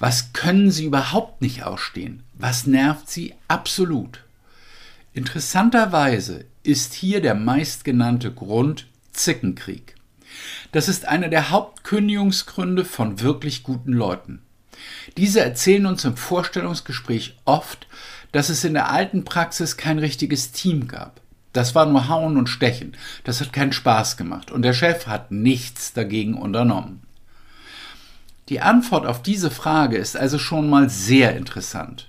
Was 0.00 0.32
können 0.32 0.72
Sie 0.72 0.86
überhaupt 0.86 1.40
nicht 1.40 1.62
ausstehen? 1.62 2.24
Was 2.34 2.66
nervt 2.66 3.08
Sie 3.08 3.34
absolut? 3.46 4.24
Interessanterweise 5.14 6.46
ist 6.62 6.94
hier 6.94 7.20
der 7.20 7.34
meistgenannte 7.34 8.32
Grund 8.32 8.86
Zickenkrieg. 9.12 9.94
Das 10.72 10.88
ist 10.88 11.06
einer 11.06 11.28
der 11.28 11.50
Hauptkündigungsgründe 11.50 12.86
von 12.86 13.20
wirklich 13.20 13.62
guten 13.62 13.92
Leuten. 13.92 14.40
Diese 15.18 15.40
erzählen 15.40 15.84
uns 15.84 16.06
im 16.06 16.16
Vorstellungsgespräch 16.16 17.36
oft, 17.44 17.86
dass 18.32 18.48
es 18.48 18.64
in 18.64 18.72
der 18.72 18.90
alten 18.90 19.24
Praxis 19.24 19.76
kein 19.76 19.98
richtiges 19.98 20.52
Team 20.52 20.88
gab. 20.88 21.20
Das 21.52 21.74
war 21.74 21.84
nur 21.84 22.08
Hauen 22.08 22.38
und 22.38 22.48
Stechen. 22.48 22.96
Das 23.24 23.42
hat 23.42 23.52
keinen 23.52 23.72
Spaß 23.72 24.16
gemacht 24.16 24.50
und 24.50 24.62
der 24.62 24.72
Chef 24.72 25.06
hat 25.06 25.30
nichts 25.30 25.92
dagegen 25.92 26.34
unternommen. 26.34 27.02
Die 28.48 28.60
Antwort 28.60 29.06
auf 29.06 29.22
diese 29.22 29.50
Frage 29.50 29.98
ist 29.98 30.16
also 30.16 30.38
schon 30.38 30.70
mal 30.70 30.88
sehr 30.88 31.36
interessant. 31.36 32.08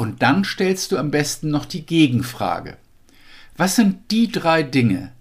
Und 0.00 0.22
dann 0.22 0.44
stellst 0.44 0.92
du 0.92 0.96
am 0.96 1.10
besten 1.10 1.50
noch 1.50 1.66
die 1.66 1.84
Gegenfrage. 1.84 2.78
Was 3.58 3.76
sind 3.76 4.10
die 4.10 4.32
drei 4.32 4.62
Dinge, 4.62 5.12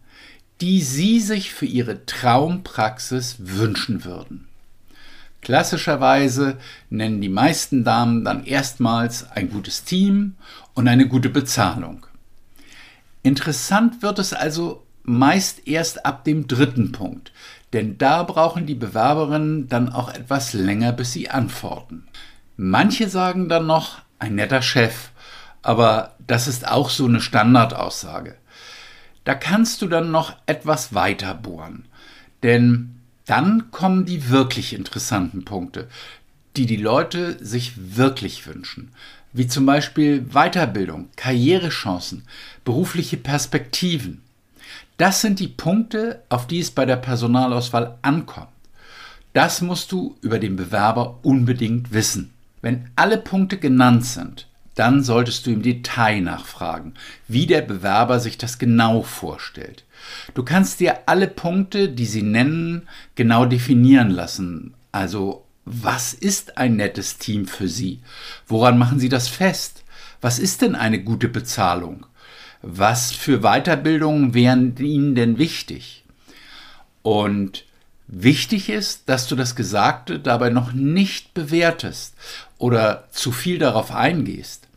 die 0.61 0.79
Sie 0.81 1.19
sich 1.19 1.53
für 1.53 1.65
Ihre 1.65 2.05
Traumpraxis 2.05 3.35
wünschen 3.39 4.05
würden? 4.05 4.47
Klassischerweise 5.41 6.57
nennen 6.89 7.19
die 7.19 7.27
meisten 7.27 7.83
Damen 7.83 8.23
dann 8.23 8.45
erstmals 8.45 9.29
ein 9.29 9.49
gutes 9.49 9.83
Team 9.83 10.35
und 10.75 10.87
eine 10.87 11.09
gute 11.09 11.29
Bezahlung. 11.29 12.05
Interessant 13.21 14.01
wird 14.01 14.17
es 14.17 14.31
also 14.31 14.85
meist 15.03 15.67
erst 15.67 16.05
ab 16.05 16.23
dem 16.23 16.47
dritten 16.47 16.93
Punkt, 16.93 17.33
denn 17.73 17.97
da 17.97 18.23
brauchen 18.23 18.65
die 18.65 18.75
Bewerberinnen 18.75 19.67
dann 19.67 19.89
auch 19.91 20.13
etwas 20.13 20.53
länger, 20.53 20.93
bis 20.93 21.11
sie 21.11 21.29
antworten. 21.29 22.07
Manche 22.55 23.09
sagen 23.09 23.49
dann 23.49 23.67
noch, 23.67 24.03
ein 24.19 24.35
netter 24.35 24.61
Chef. 24.61 25.09
Aber 25.61 26.15
das 26.25 26.47
ist 26.47 26.67
auch 26.67 26.89
so 26.89 27.05
eine 27.05 27.21
Standardaussage. 27.21 28.35
Da 29.23 29.35
kannst 29.35 29.81
du 29.81 29.87
dann 29.87 30.11
noch 30.11 30.35
etwas 30.45 30.93
weiter 30.93 31.33
bohren. 31.33 31.85
Denn 32.43 32.95
dann 33.25 33.71
kommen 33.71 34.05
die 34.05 34.29
wirklich 34.29 34.73
interessanten 34.73 35.45
Punkte, 35.45 35.87
die 36.55 36.65
die 36.65 36.77
Leute 36.77 37.43
sich 37.43 37.73
wirklich 37.97 38.47
wünschen. 38.47 38.91
Wie 39.33 39.47
zum 39.47 39.65
Beispiel 39.65 40.21
Weiterbildung, 40.33 41.09
Karrierechancen, 41.15 42.23
berufliche 42.65 43.17
Perspektiven. 43.17 44.23
Das 44.97 45.21
sind 45.21 45.39
die 45.39 45.47
Punkte, 45.47 46.23
auf 46.29 46.47
die 46.47 46.59
es 46.59 46.71
bei 46.71 46.85
der 46.85 46.95
Personalauswahl 46.95 47.97
ankommt. 48.01 48.49
Das 49.33 49.61
musst 49.61 49.91
du 49.91 50.17
über 50.21 50.39
den 50.39 50.55
Bewerber 50.55 51.19
unbedingt 51.21 51.93
wissen. 51.93 52.33
Wenn 52.61 52.89
alle 52.95 53.17
Punkte 53.17 53.57
genannt 53.57 54.05
sind, 54.05 54.47
dann 54.75 55.03
solltest 55.03 55.45
du 55.45 55.51
im 55.51 55.61
Detail 55.61 56.21
nachfragen, 56.21 56.93
wie 57.27 57.45
der 57.45 57.61
Bewerber 57.61 58.19
sich 58.19 58.37
das 58.37 58.59
genau 58.59 59.01
vorstellt. 59.01 59.83
Du 60.33 60.43
kannst 60.43 60.79
dir 60.79 60.99
alle 61.07 61.27
Punkte, 61.27 61.89
die 61.89 62.05
sie 62.05 62.21
nennen, 62.21 62.87
genau 63.15 63.45
definieren 63.45 64.09
lassen. 64.09 64.73
Also, 64.93 65.45
was 65.65 66.13
ist 66.13 66.57
ein 66.57 66.77
nettes 66.77 67.17
Team 67.17 67.45
für 67.45 67.67
Sie? 67.67 67.99
Woran 68.47 68.77
machen 68.77 68.99
Sie 68.99 69.09
das 69.09 69.27
fest? 69.27 69.83
Was 70.21 70.39
ist 70.39 70.61
denn 70.61 70.75
eine 70.75 71.03
gute 71.03 71.27
Bezahlung? 71.27 72.05
Was 72.61 73.11
für 73.11 73.39
Weiterbildungen 73.41 74.33
wären 74.33 74.75
Ihnen 74.77 75.13
denn 75.13 75.37
wichtig? 75.37 76.05
Und 77.01 77.65
Wichtig 78.11 78.69
ist, 78.69 79.07
dass 79.07 79.27
du 79.27 79.35
das 79.35 79.55
Gesagte 79.55 80.17
dabei 80.19 80.49
noch 80.49 80.73
nicht 80.73 81.35
bewertest 81.35 82.15
oder 82.59 83.05
zu 83.09 83.31
viel 83.31 83.57
darauf 83.57 83.91
eingehst. 83.91 84.67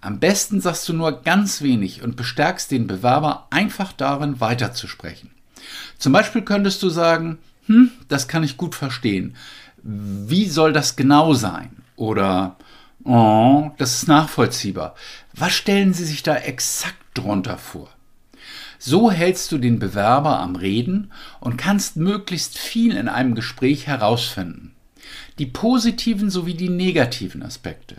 Am 0.00 0.20
besten 0.20 0.60
sagst 0.60 0.88
du 0.88 0.94
nur 0.94 1.22
ganz 1.22 1.60
wenig 1.60 2.02
und 2.02 2.16
bestärkst 2.16 2.70
den 2.70 2.86
Bewerber 2.86 3.46
einfach 3.50 3.92
darin, 3.92 4.40
weiterzusprechen. 4.40 5.30
Zum 5.98 6.12
Beispiel 6.12 6.42
könntest 6.42 6.82
du 6.82 6.88
sagen, 6.88 7.38
hm, 7.66 7.90
das 8.08 8.28
kann 8.28 8.44
ich 8.44 8.56
gut 8.56 8.74
verstehen. 8.74 9.36
Wie 9.82 10.46
soll 10.46 10.72
das 10.72 10.96
genau 10.96 11.34
sein? 11.34 11.70
Oder, 11.96 12.56
oh, 13.04 13.70
das 13.78 13.94
ist 13.94 14.08
nachvollziehbar. 14.08 14.94
Was 15.34 15.52
stellen 15.52 15.94
Sie 15.94 16.04
sich 16.04 16.22
da 16.22 16.36
exakt 16.36 16.96
drunter 17.14 17.58
vor? 17.58 17.88
So 18.78 19.10
hältst 19.10 19.50
du 19.50 19.58
den 19.58 19.78
Bewerber 19.78 20.40
am 20.40 20.56
Reden 20.56 21.10
und 21.40 21.56
kannst 21.56 21.96
möglichst 21.96 22.58
viel 22.58 22.96
in 22.96 23.08
einem 23.08 23.34
Gespräch 23.34 23.86
herausfinden. 23.86 24.73
Die 25.38 25.46
positiven 25.46 26.30
sowie 26.30 26.54
die 26.54 26.68
negativen 26.68 27.42
Aspekte. 27.42 27.96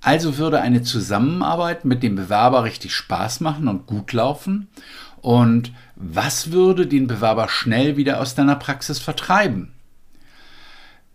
Also 0.00 0.38
würde 0.38 0.60
eine 0.60 0.82
Zusammenarbeit 0.82 1.84
mit 1.84 2.02
dem 2.02 2.16
Bewerber 2.16 2.64
richtig 2.64 2.94
Spaß 2.94 3.40
machen 3.40 3.68
und 3.68 3.86
gut 3.86 4.12
laufen? 4.12 4.68
Und 5.20 5.72
was 5.96 6.52
würde 6.52 6.86
den 6.86 7.06
Bewerber 7.06 7.48
schnell 7.48 7.96
wieder 7.96 8.20
aus 8.20 8.34
deiner 8.34 8.56
Praxis 8.56 8.98
vertreiben? 8.98 9.72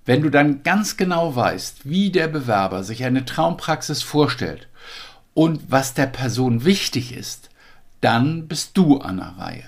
Wenn 0.06 0.22
du 0.22 0.30
dann 0.30 0.64
ganz 0.64 0.98
genau 0.98 1.36
weißt, 1.36 1.88
wie 1.90 2.12
der 2.12 2.28
Bewerber 2.28 2.84
sich 2.84 3.04
eine 3.04 3.24
Traumpraxis 3.24 4.02
vorstellt 4.02 4.68
und 5.34 5.72
was 5.72 5.94
der 5.94 6.08
Person 6.08 6.66
wichtig 6.66 7.16
ist, 7.16 7.50
dann 8.02 8.48
bist 8.48 8.76
du 8.78 8.98
an 8.98 9.18
der 9.18 9.36
Reihe. 9.38 9.64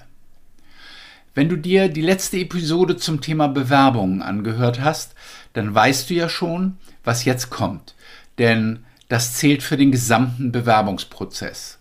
Wenn 1.35 1.49
du 1.49 1.55
dir 1.55 1.87
die 1.87 2.01
letzte 2.01 2.37
Episode 2.37 2.97
zum 2.97 3.21
Thema 3.21 3.47
Bewerbungen 3.47 4.21
angehört 4.21 4.81
hast, 4.81 5.15
dann 5.53 5.73
weißt 5.73 6.09
du 6.09 6.13
ja 6.15 6.29
schon, 6.29 6.77
was 7.03 7.25
jetzt 7.25 7.49
kommt. 7.49 7.95
Denn 8.37 8.83
das 9.09 9.35
zählt 9.35 9.63
für 9.63 9.77
den 9.77 9.91
gesamten 9.91 10.51
Bewerbungsprozess. 10.51 11.79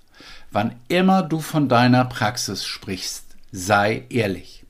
Wann 0.51 0.75
immer 0.89 1.23
du 1.23 1.41
von 1.41 1.69
deiner 1.69 2.05
Praxis 2.05 2.65
sprichst, 2.65 3.25
sei 3.51 4.05
ehrlich. 4.11 4.65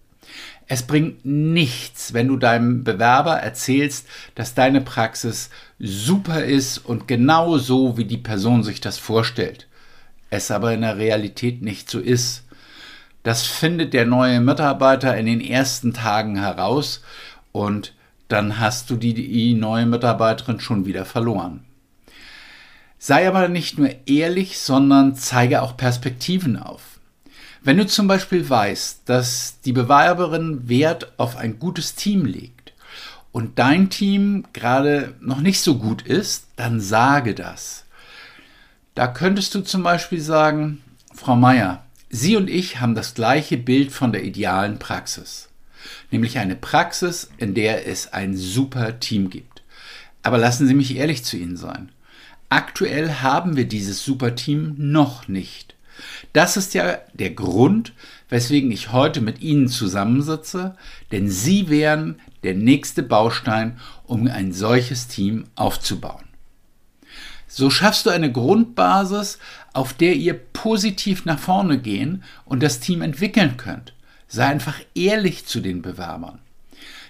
Es 0.68 0.84
bringt 0.84 1.24
nichts, 1.24 2.14
wenn 2.14 2.28
du 2.28 2.36
deinem 2.36 2.84
Bewerber 2.84 3.36
erzählst, 3.36 4.06
dass 4.34 4.54
deine 4.54 4.80
Praxis 4.80 5.50
super 5.78 6.44
ist 6.44 6.78
und 6.78 7.08
genau 7.08 7.58
so, 7.58 7.96
wie 7.98 8.04
die 8.04 8.18
Person 8.18 8.62
sich 8.62 8.80
das 8.80 8.98
vorstellt 8.98 9.66
es 10.32 10.50
aber 10.50 10.72
in 10.72 10.80
der 10.80 10.96
Realität 10.96 11.60
nicht 11.60 11.90
so 11.90 12.00
ist. 12.00 12.44
Das 13.22 13.42
findet 13.42 13.92
der 13.92 14.06
neue 14.06 14.40
Mitarbeiter 14.40 15.16
in 15.16 15.26
den 15.26 15.42
ersten 15.42 15.92
Tagen 15.92 16.36
heraus 16.36 17.02
und 17.52 17.92
dann 18.32 18.58
hast 18.58 18.88
du 18.90 18.96
die, 18.96 19.14
die 19.14 19.54
neue 19.54 19.86
Mitarbeiterin 19.86 20.58
schon 20.58 20.86
wieder 20.86 21.04
verloren. 21.04 21.64
Sei 22.98 23.28
aber 23.28 23.48
nicht 23.48 23.78
nur 23.78 23.90
ehrlich, 24.06 24.58
sondern 24.58 25.14
zeige 25.14 25.60
auch 25.62 25.76
Perspektiven 25.76 26.56
auf. 26.56 27.00
Wenn 27.62 27.76
du 27.76 27.86
zum 27.86 28.08
Beispiel 28.08 28.48
weißt, 28.48 29.02
dass 29.06 29.60
die 29.64 29.72
Bewerberin 29.72 30.68
Wert 30.68 31.12
auf 31.16 31.36
ein 31.36 31.58
gutes 31.58 31.94
Team 31.94 32.24
legt 32.24 32.72
und 33.32 33.58
dein 33.58 33.90
Team 33.90 34.44
gerade 34.52 35.14
noch 35.20 35.40
nicht 35.40 35.60
so 35.60 35.78
gut 35.78 36.02
ist, 36.02 36.46
dann 36.56 36.80
sage 36.80 37.34
das. 37.34 37.84
Da 38.94 39.06
könntest 39.08 39.54
du 39.54 39.60
zum 39.60 39.82
Beispiel 39.82 40.20
sagen, 40.20 40.82
Frau 41.14 41.36
Meier, 41.36 41.84
Sie 42.08 42.36
und 42.36 42.50
ich 42.50 42.80
haben 42.80 42.94
das 42.94 43.14
gleiche 43.14 43.56
Bild 43.56 43.90
von 43.90 44.12
der 44.12 44.24
idealen 44.24 44.78
Praxis, 44.78 45.48
nämlich 46.10 46.38
eine 46.38 46.56
Praxis, 46.56 47.30
in 47.38 47.54
der 47.54 47.86
es 47.86 48.12
ein 48.12 48.36
super 48.36 49.00
Team 49.00 49.30
gibt. 49.30 49.62
Aber 50.22 50.38
lassen 50.38 50.66
Sie 50.66 50.74
mich 50.74 50.96
ehrlich 50.96 51.24
zu 51.24 51.36
Ihnen 51.36 51.56
sein. 51.56 51.90
Aktuell 52.48 53.10
haben 53.14 53.56
wir 53.56 53.66
dieses 53.66 54.04
super 54.04 54.34
Team 54.34 54.74
noch 54.76 55.28
nicht. 55.28 55.74
Das 56.32 56.56
ist 56.56 56.74
ja 56.74 56.98
der 57.14 57.30
Grund, 57.30 57.92
weswegen 58.28 58.70
ich 58.70 58.92
heute 58.92 59.20
mit 59.20 59.40
Ihnen 59.40 59.68
zusammensitze, 59.68 60.76
denn 61.10 61.28
Sie 61.28 61.68
wären 61.68 62.20
der 62.42 62.54
nächste 62.54 63.02
Baustein, 63.02 63.78
um 64.04 64.26
ein 64.26 64.52
solches 64.52 65.08
Team 65.08 65.44
aufzubauen. 65.54 66.24
So 67.46 67.68
schaffst 67.68 68.06
du 68.06 68.10
eine 68.10 68.32
Grundbasis, 68.32 69.38
auf 69.74 69.92
der 69.92 70.14
ihr 70.14 70.32
positiv 70.32 71.26
nach 71.26 71.38
vorne 71.38 71.78
gehen 71.78 72.24
und 72.46 72.62
das 72.62 72.80
Team 72.80 73.02
entwickeln 73.02 73.58
könnt. 73.58 73.92
Sei 74.32 74.46
einfach 74.46 74.80
ehrlich 74.94 75.44
zu 75.44 75.60
den 75.60 75.82
Bewerbern. 75.82 76.38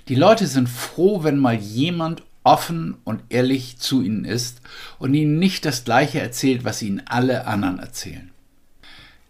Die 0.08 0.16
Leute 0.16 0.48
sind 0.48 0.68
froh, 0.68 1.22
wenn 1.22 1.38
mal 1.38 1.54
jemand 1.54 2.24
offen 2.42 2.96
und 3.04 3.22
ehrlich 3.28 3.78
zu 3.78 4.02
ihnen 4.02 4.24
ist 4.24 4.60
und 4.98 5.14
ihnen 5.14 5.38
nicht 5.38 5.64
das 5.64 5.84
Gleiche 5.84 6.20
erzählt, 6.20 6.64
was 6.64 6.82
ihnen 6.82 7.00
alle 7.06 7.46
anderen 7.46 7.78
erzählen. 7.78 8.32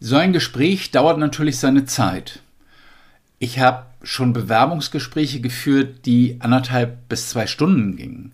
So 0.01 0.17
ein 0.17 0.33
Gespräch 0.33 0.91
dauert 0.91 1.19
natürlich 1.19 1.59
seine 1.59 1.85
Zeit. 1.85 2.41
Ich 3.39 3.59
habe 3.59 3.85
schon 4.03 4.33
Bewerbungsgespräche 4.33 5.43
geführt, 5.43 6.07
die 6.07 6.39
anderthalb 6.41 7.11
bis 7.11 7.29
zwei 7.29 7.47
Stunden 7.47 7.97
gingen. 7.97 8.33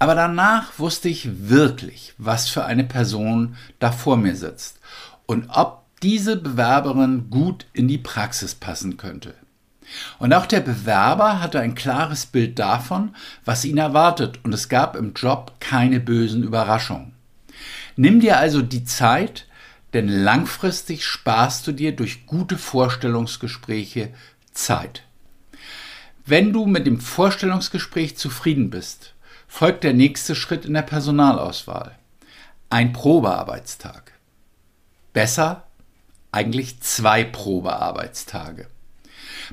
Aber 0.00 0.16
danach 0.16 0.76
wusste 0.80 1.08
ich 1.08 1.48
wirklich, 1.48 2.14
was 2.18 2.48
für 2.48 2.64
eine 2.64 2.82
Person 2.82 3.54
da 3.78 3.92
vor 3.92 4.16
mir 4.16 4.34
sitzt 4.34 4.80
und 5.26 5.50
ob 5.50 5.77
diese 6.02 6.36
Bewerberin 6.36 7.30
gut 7.30 7.66
in 7.72 7.88
die 7.88 7.98
Praxis 7.98 8.54
passen 8.54 8.96
könnte. 8.96 9.34
Und 10.18 10.32
auch 10.34 10.46
der 10.46 10.60
Bewerber 10.60 11.40
hatte 11.40 11.60
ein 11.60 11.74
klares 11.74 12.26
Bild 12.26 12.58
davon, 12.58 13.14
was 13.44 13.64
ihn 13.64 13.78
erwartet, 13.78 14.40
und 14.44 14.52
es 14.52 14.68
gab 14.68 14.96
im 14.96 15.14
Job 15.14 15.54
keine 15.60 16.00
bösen 16.00 16.42
Überraschungen. 16.42 17.12
Nimm 17.96 18.20
dir 18.20 18.36
also 18.38 18.62
die 18.62 18.84
Zeit, 18.84 19.46
denn 19.94 20.08
langfristig 20.08 21.04
sparst 21.04 21.66
du 21.66 21.72
dir 21.72 21.96
durch 21.96 22.26
gute 22.26 22.58
Vorstellungsgespräche 22.58 24.12
Zeit. 24.52 25.02
Wenn 26.26 26.52
du 26.52 26.66
mit 26.66 26.86
dem 26.86 27.00
Vorstellungsgespräch 27.00 28.18
zufrieden 28.18 28.68
bist, 28.68 29.14
folgt 29.46 29.82
der 29.82 29.94
nächste 29.94 30.34
Schritt 30.34 30.66
in 30.66 30.74
der 30.74 30.82
Personalauswahl. 30.82 31.96
Ein 32.68 32.92
Probearbeitstag. 32.92 34.12
Besser 35.14 35.67
eigentlich 36.32 36.80
zwei 36.80 37.24
Probearbeitstage. 37.24 38.66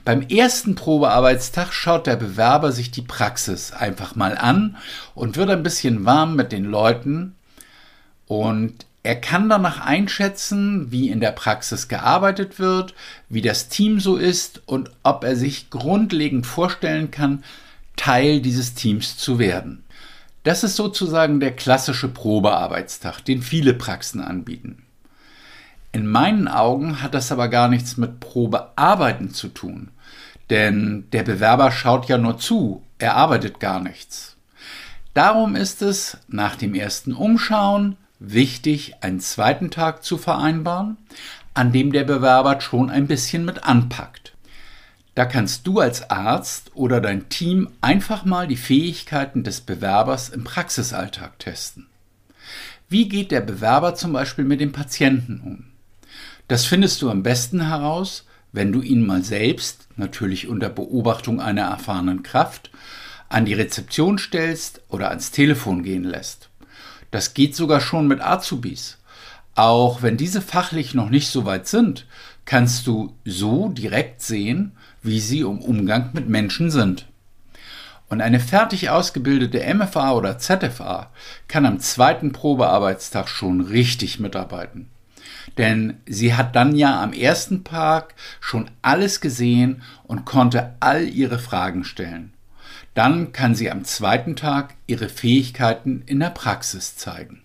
Beim 0.03 0.21
ersten 0.23 0.75
Probearbeitstag 0.75 1.71
schaut 1.71 2.07
der 2.07 2.17
Bewerber 2.17 2.71
sich 2.71 2.91
die 2.91 3.01
Praxis 3.01 3.71
einfach 3.71 4.15
mal 4.15 4.37
an 4.37 4.77
und 5.13 5.37
wird 5.37 5.49
ein 5.49 5.63
bisschen 5.63 6.05
warm 6.05 6.35
mit 6.35 6.51
den 6.51 6.65
Leuten 6.65 7.35
und 8.27 8.85
er 9.03 9.15
kann 9.15 9.49
danach 9.49 9.81
einschätzen, 9.81 10.91
wie 10.91 11.09
in 11.09 11.19
der 11.19 11.31
Praxis 11.31 11.87
gearbeitet 11.87 12.57
wird, 12.57 12.95
wie 13.29 13.41
das 13.41 13.69
Team 13.69 13.99
so 13.99 14.17
ist 14.17 14.63
und 14.65 14.89
ob 15.03 15.23
er 15.23 15.35
sich 15.35 15.69
grundlegend 15.69 16.47
vorstellen 16.47 17.11
kann, 17.11 17.43
Teil 17.95 18.41
dieses 18.41 18.73
Teams 18.73 19.15
zu 19.15 19.37
werden. 19.37 19.83
Das 20.43 20.63
ist 20.63 20.75
sozusagen 20.75 21.39
der 21.39 21.55
klassische 21.55 22.07
Probearbeitstag, 22.07 23.21
den 23.21 23.41
viele 23.41 23.75
Praxen 23.75 24.21
anbieten. 24.21 24.84
In 25.95 26.07
meinen 26.07 26.49
Augen 26.49 27.01
hat 27.01 27.13
das 27.13 27.31
aber 27.31 27.47
gar 27.47 27.69
nichts 27.69 27.95
mit 27.95 28.19
Probearbeiten 28.19 29.33
zu 29.33 29.47
tun, 29.47 29.91
denn 30.49 31.05
der 31.13 31.23
Bewerber 31.23 31.71
schaut 31.71 32.09
ja 32.09 32.17
nur 32.17 32.37
zu, 32.37 32.83
er 32.99 33.15
arbeitet 33.15 33.61
gar 33.61 33.79
nichts. 33.79 34.35
Darum 35.13 35.55
ist 35.55 35.81
es 35.81 36.17
nach 36.27 36.57
dem 36.57 36.75
ersten 36.75 37.13
Umschauen 37.13 37.95
wichtig, 38.19 38.95
einen 38.99 39.21
zweiten 39.21 39.71
Tag 39.71 40.03
zu 40.03 40.17
vereinbaren, 40.17 40.97
an 41.53 41.71
dem 41.71 41.93
der 41.93 42.03
Bewerber 42.03 42.59
schon 42.59 42.89
ein 42.89 43.07
bisschen 43.07 43.45
mit 43.45 43.63
anpackt. 43.63 44.33
Da 45.13 45.23
kannst 45.23 45.65
du 45.65 45.79
als 45.79 46.09
Arzt 46.09 46.71
oder 46.73 46.99
dein 46.99 47.29
Team 47.29 47.69
einfach 47.79 48.25
mal 48.25 48.47
die 48.47 48.57
Fähigkeiten 48.57 49.45
des 49.45 49.61
Bewerbers 49.61 50.27
im 50.27 50.43
Praxisalltag 50.43 51.39
testen. 51.39 51.87
Wie 52.89 53.07
geht 53.07 53.31
der 53.31 53.39
Bewerber 53.39 53.95
zum 53.95 54.11
Beispiel 54.11 54.43
mit 54.43 54.59
dem 54.59 54.73
Patienten 54.73 55.39
um? 55.39 55.74
Das 56.47 56.65
findest 56.65 57.01
du 57.01 57.09
am 57.09 57.23
besten 57.23 57.67
heraus, 57.67 58.25
wenn 58.51 58.71
du 58.71 58.81
ihn 58.81 59.05
mal 59.05 59.23
selbst, 59.23 59.87
natürlich 59.95 60.47
unter 60.47 60.69
Beobachtung 60.69 61.41
einer 61.41 61.63
erfahrenen 61.63 62.21
Kraft, 62.21 62.69
an 63.29 63.45
die 63.45 63.55
Rezeption 63.55 64.19
stellst 64.19 64.81
oder 64.89 65.09
ans 65.09 65.31
Telefon 65.31 65.81
gehen 65.81 66.03
lässt. 66.03 66.49
Das 67.09 67.33
geht 67.33 67.55
sogar 67.55 67.81
schon 67.81 68.07
mit 68.07 68.21
Azubis. 68.21 68.99
Auch 69.55 70.03
wenn 70.03 70.17
diese 70.17 70.41
fachlich 70.41 70.93
noch 70.93 71.09
nicht 71.09 71.29
so 71.29 71.45
weit 71.45 71.67
sind, 71.67 72.05
kannst 72.45 72.85
du 72.85 73.15
so 73.25 73.69
direkt 73.69 74.21
sehen, 74.21 74.73
wie 75.01 75.19
sie 75.19 75.39
im 75.39 75.59
Umgang 75.59 76.11
mit 76.13 76.29
Menschen 76.29 76.69
sind. 76.69 77.07
Und 78.07 78.21
eine 78.21 78.39
fertig 78.39 78.91
ausgebildete 78.91 79.63
MFA 79.73 80.13
oder 80.13 80.37
ZFA 80.37 81.09
kann 81.47 81.65
am 81.65 81.79
zweiten 81.79 82.31
Probearbeitstag 82.31 83.29
schon 83.29 83.61
richtig 83.61 84.19
mitarbeiten. 84.19 84.89
Denn 85.57 85.97
sie 86.05 86.33
hat 86.33 86.55
dann 86.55 86.75
ja 86.75 87.01
am 87.01 87.13
ersten 87.13 87.63
Tag 87.63 88.15
schon 88.39 88.69
alles 88.81 89.21
gesehen 89.21 89.81
und 90.03 90.25
konnte 90.25 90.75
all 90.79 91.07
ihre 91.07 91.39
Fragen 91.39 91.83
stellen. 91.83 92.33
Dann 92.93 93.33
kann 93.33 93.55
sie 93.55 93.69
am 93.69 93.83
zweiten 93.83 94.35
Tag 94.35 94.75
ihre 94.87 95.09
Fähigkeiten 95.09 96.03
in 96.05 96.19
der 96.19 96.29
Praxis 96.29 96.95
zeigen. 96.95 97.41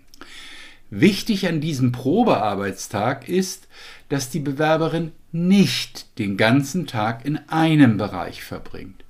Wichtig 0.91 1.47
an 1.47 1.61
diesem 1.61 1.93
Probearbeitstag 1.93 3.29
ist, 3.29 3.69
dass 4.09 4.31
die 4.31 4.41
Bewerberin 4.41 5.13
nicht 5.33 6.19
den 6.19 6.37
ganzen 6.37 6.87
Tag 6.87 7.25
in 7.25 7.39
einem 7.49 7.97
Bereich 7.97 8.43
verbringt. 8.43 9.05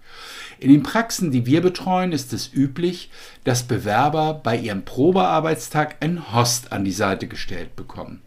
In 0.58 0.70
den 0.70 0.82
Praxen, 0.82 1.30
die 1.30 1.46
wir 1.46 1.62
betreuen, 1.62 2.12
ist 2.12 2.34
es 2.34 2.52
üblich, 2.52 3.10
dass 3.44 3.62
Bewerber 3.62 4.34
bei 4.34 4.58
ihrem 4.58 4.84
Probearbeitstag 4.84 5.96
einen 6.02 6.34
Host 6.34 6.70
an 6.70 6.84
die 6.84 6.92
Seite 6.92 7.28
gestellt 7.28 7.76
bekommen. 7.76 8.20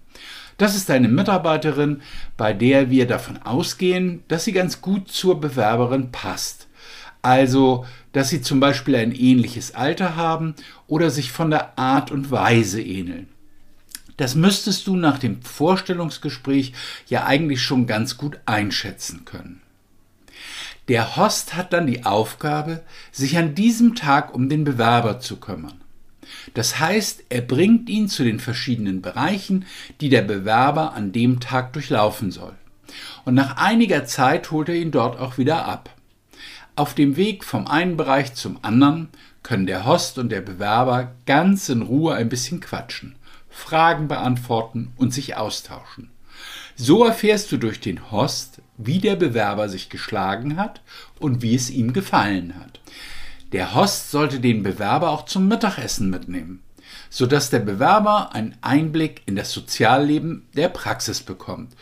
Das 0.57 0.75
ist 0.75 0.89
eine 0.89 1.07
Mitarbeiterin, 1.07 2.01
bei 2.37 2.53
der 2.53 2.89
wir 2.89 3.07
davon 3.07 3.41
ausgehen, 3.41 4.23
dass 4.27 4.45
sie 4.45 4.51
ganz 4.51 4.81
gut 4.81 5.09
zur 5.09 5.39
Bewerberin 5.39 6.11
passt. 6.11 6.67
Also, 7.21 7.85
dass 8.11 8.29
sie 8.29 8.41
zum 8.41 8.59
Beispiel 8.59 8.95
ein 8.95 9.13
ähnliches 9.13 9.75
Alter 9.75 10.15
haben 10.15 10.55
oder 10.87 11.09
sich 11.09 11.31
von 11.31 11.49
der 11.49 11.79
Art 11.79 12.11
und 12.11 12.31
Weise 12.31 12.81
ähneln. 12.81 13.27
Das 14.17 14.35
müsstest 14.35 14.87
du 14.87 14.95
nach 14.95 15.17
dem 15.17 15.41
Vorstellungsgespräch 15.41 16.73
ja 17.07 17.25
eigentlich 17.25 17.63
schon 17.63 17.87
ganz 17.87 18.17
gut 18.17 18.39
einschätzen 18.45 19.25
können. 19.25 19.61
Der 20.87 21.15
Host 21.15 21.55
hat 21.55 21.73
dann 21.73 21.87
die 21.87 22.05
Aufgabe, 22.05 22.83
sich 23.11 23.37
an 23.37 23.55
diesem 23.55 23.95
Tag 23.95 24.33
um 24.35 24.49
den 24.49 24.65
Bewerber 24.65 25.19
zu 25.19 25.37
kümmern. 25.37 25.82
Das 26.53 26.79
heißt, 26.79 27.25
er 27.29 27.41
bringt 27.41 27.89
ihn 27.89 28.07
zu 28.07 28.23
den 28.23 28.39
verschiedenen 28.39 29.01
Bereichen, 29.01 29.65
die 30.01 30.09
der 30.09 30.21
Bewerber 30.21 30.93
an 30.93 31.11
dem 31.11 31.39
Tag 31.39 31.73
durchlaufen 31.73 32.31
soll. 32.31 32.53
Und 33.25 33.33
nach 33.33 33.57
einiger 33.57 34.05
Zeit 34.05 34.51
holt 34.51 34.69
er 34.69 34.75
ihn 34.75 34.91
dort 34.91 35.19
auch 35.19 35.37
wieder 35.37 35.65
ab. 35.65 35.95
Auf 36.75 36.95
dem 36.95 37.15
Weg 37.15 37.43
vom 37.43 37.67
einen 37.67 37.97
Bereich 37.97 38.33
zum 38.33 38.59
anderen 38.63 39.09
können 39.43 39.67
der 39.67 39.85
Host 39.85 40.17
und 40.17 40.29
der 40.29 40.41
Bewerber 40.41 41.13
ganz 41.25 41.69
in 41.69 41.81
Ruhe 41.81 42.15
ein 42.15 42.29
bisschen 42.29 42.59
quatschen. 42.61 43.15
Fragen 43.49 44.07
beantworten 44.07 44.91
und 44.97 45.13
sich 45.13 45.35
austauschen. 45.35 46.09
So 46.75 47.05
erfährst 47.05 47.51
du 47.51 47.57
durch 47.57 47.79
den 47.79 48.11
Host, 48.11 48.61
wie 48.77 48.97
der 48.97 49.15
Bewerber 49.15 49.69
sich 49.69 49.89
geschlagen 49.89 50.57
hat 50.57 50.81
und 51.19 51.43
wie 51.43 51.53
es 51.53 51.69
ihm 51.69 51.93
gefallen 51.93 52.55
hat. 52.59 52.79
Der 53.53 53.75
Host 53.75 54.09
sollte 54.09 54.39
den 54.39 54.63
Bewerber 54.63 55.11
auch 55.11 55.25
zum 55.25 55.47
Mittagessen 55.47 56.09
mitnehmen, 56.09 56.63
sodass 57.11 57.51
der 57.51 57.59
Bewerber 57.59 58.33
einen 58.33 58.55
Einblick 58.61 59.21
in 59.27 59.35
das 59.35 59.51
Sozialleben 59.51 60.47
der 60.55 60.69
Praxis 60.69 61.21
bekommt 61.21 61.75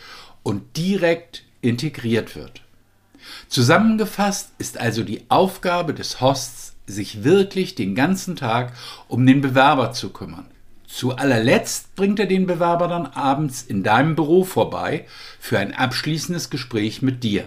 und 0.44 0.76
direkt 0.76 1.44
integriert 1.62 2.36
wird. 2.36 2.62
Zusammengefasst 3.48 4.52
ist 4.58 4.78
also 4.78 5.04
die 5.04 5.24
Aufgabe 5.30 5.94
des 5.94 6.20
Hosts, 6.20 6.76
sich 6.88 7.24
wirklich 7.24 7.74
den 7.74 7.96
ganzen 7.96 8.36
Tag 8.36 8.74
um 9.08 9.26
den 9.26 9.40
Bewerber 9.40 9.94
zu 9.94 10.10
kümmern 10.10 10.48
Zu 10.88 11.16
allerletzt 11.16 11.96
bringt 11.96 12.20
er 12.20 12.26
den 12.26 12.48
Bewerber 12.48 12.90
dann 12.90 13.06
abends 13.06 13.62
in 13.62 13.82
deinem 13.82 14.18
Büro 14.18 14.44
vorbei 14.44 15.06
für 15.40 15.58
ein 15.58 15.74
abschließendes 15.74 16.50
Gespräch 16.50 17.02
mit 17.02 17.24
dir. 17.24 17.46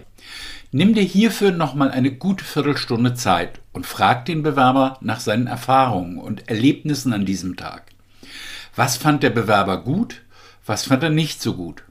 Nimm 0.73 0.95
dir 0.95 1.03
hierfür 1.03 1.51
nochmal 1.51 1.91
eine 1.91 2.13
gute 2.13 2.43
Viertelstunde 2.43 3.13
Zeit 3.13 3.61
und 3.75 3.87
frag 3.87 4.25
den 4.25 4.43
Bewerber 4.43 4.97
nach 5.03 5.21
seinen 5.21 5.47
Erfahrungen 5.47 6.17
und 6.19 6.49
Erlebnissen 6.49 7.13
an 7.13 7.27
diesem 7.27 7.57
Tag. 7.57 7.83
Was 8.75 8.97
fand 8.97 9.23
der 9.23 9.31
Bewerber 9.31 9.83
gut? 9.83 10.23
Was 10.65 10.85
fand 10.85 11.03
er 11.03 11.11
nicht 11.11 11.43
so 11.43 11.55
gut? 11.55 11.83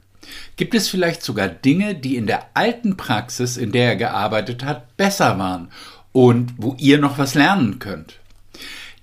Gibt 0.56 0.74
es 0.74 0.88
vielleicht 0.88 1.22
sogar 1.22 1.48
Dinge, 1.48 1.94
die 1.94 2.16
in 2.16 2.26
der 2.26 2.46
alten 2.54 2.96
Praxis, 2.96 3.56
in 3.56 3.70
der 3.70 3.90
er 3.90 3.96
gearbeitet 3.96 4.64
hat, 4.64 4.96
besser 4.96 5.38
waren 5.38 5.68
und 6.12 6.54
wo 6.56 6.74
ihr 6.78 6.98
noch 6.98 7.18
was 7.18 7.34
lernen 7.34 7.78
könnt? 7.78 8.18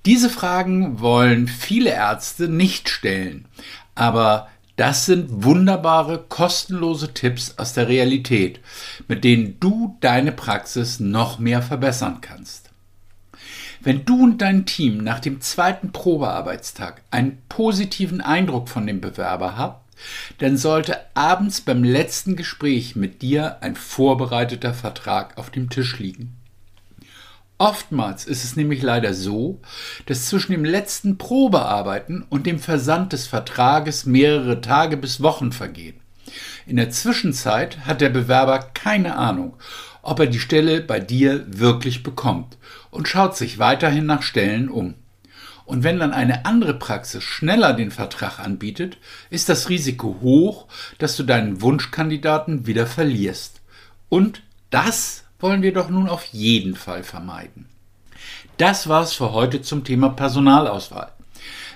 Diese 0.06 0.30
Fragen 0.30 1.00
wollen 1.00 1.48
viele 1.48 1.92
Ärzte 1.92 2.48
nicht 2.48 2.90
stellen, 2.90 3.46
aber 3.94 4.50
das 4.76 5.06
sind 5.06 5.44
wunderbare, 5.44 6.26
kostenlose 6.28 7.14
Tipps 7.14 7.54
aus 7.58 7.74
der 7.74 7.88
Realität, 7.88 8.60
mit 9.08 9.24
denen 9.24 9.60
du 9.60 9.98
deine 10.02 10.32
Praxis 10.32 11.00
noch 11.00 11.38
mehr 11.38 11.62
verbessern 11.62 12.18
kannst. 12.22 12.71
Wenn 13.84 14.06
du 14.06 14.24
und 14.24 14.42
dein 14.44 14.68
Team 14.68 14.98
nach 14.98 15.20
dem 15.20 15.42
zweiten 15.42 15.92
Probearbeitstag 15.92 17.02
einen 17.10 17.42
positiven 17.50 18.22
Eindruck 18.22 18.70
von 18.70 18.86
dem 18.86 19.02
Bewerber 19.02 19.58
habt, 19.58 19.82
dann 20.38 20.56
sollte 20.56 21.00
abends 21.16 21.62
beim 21.62 21.84
letzten 21.84 22.36
Gespräch 22.36 22.96
mit 22.96 23.24
dir 23.24 23.58
ein 23.62 23.76
vorbereiteter 23.76 24.76
Vertrag 24.76 25.36
auf 25.40 25.50
dem 25.50 25.72
Tisch 25.72 25.98
liegen. 25.98 26.36
Oftmals 27.58 28.26
ist 28.26 28.44
es 28.44 28.56
nämlich 28.56 28.84
leider 28.84 29.16
so, 29.16 29.60
dass 30.06 30.28
zwischen 30.28 30.52
dem 30.52 30.66
letzten 30.66 31.18
Probearbeiten 31.18 32.24
und 32.30 32.46
dem 32.46 32.60
Versand 32.60 33.14
des 33.14 33.26
Vertrages 33.26 34.06
mehrere 34.06 34.62
Tage 34.62 34.96
bis 34.96 35.22
Wochen 35.22 35.52
vergehen. 35.52 36.00
In 36.68 36.76
der 36.76 36.92
Zwischenzeit 36.92 37.86
hat 37.86 38.02
der 38.02 38.10
Bewerber 38.10 38.60
keine 38.60 39.16
Ahnung, 39.16 39.58
ob 40.04 40.20
er 40.20 40.28
die 40.28 40.40
Stelle 40.40 40.82
bei 40.82 41.00
dir 41.00 41.46
wirklich 41.48 42.04
bekommt 42.04 42.58
und 42.92 43.08
schaut 43.08 43.36
sich 43.36 43.58
weiterhin 43.58 44.06
nach 44.06 44.22
Stellen 44.22 44.70
um. 44.70 44.96
Und 45.66 45.84
wenn 45.84 46.00
dann 46.00 46.12
eine 46.14 46.46
andere 46.46 46.74
Praxis 46.74 47.24
schneller 47.24 47.74
den 47.74 47.92
Vertrag 47.92 48.40
anbietet, 48.40 48.98
ist 49.30 49.48
das 49.48 49.70
Risiko 49.70 50.18
hoch, 50.22 50.68
dass 50.98 51.16
du 51.16 51.24
deinen 51.24 51.62
Wunschkandidaten 51.62 52.68
wieder 52.68 52.86
verlierst. 52.86 53.62
Und 54.10 54.44
das 54.70 55.24
wollen 55.40 55.62
wir 55.62 55.74
doch 55.74 55.90
nun 55.90 56.10
auf 56.10 56.26
jeden 56.26 56.76
Fall 56.76 57.04
vermeiden. 57.04 57.68
Das 58.58 58.90
war's 58.90 59.14
für 59.14 59.32
heute 59.32 59.62
zum 59.62 59.84
Thema 59.84 60.10
Personalauswahl. 60.10 61.12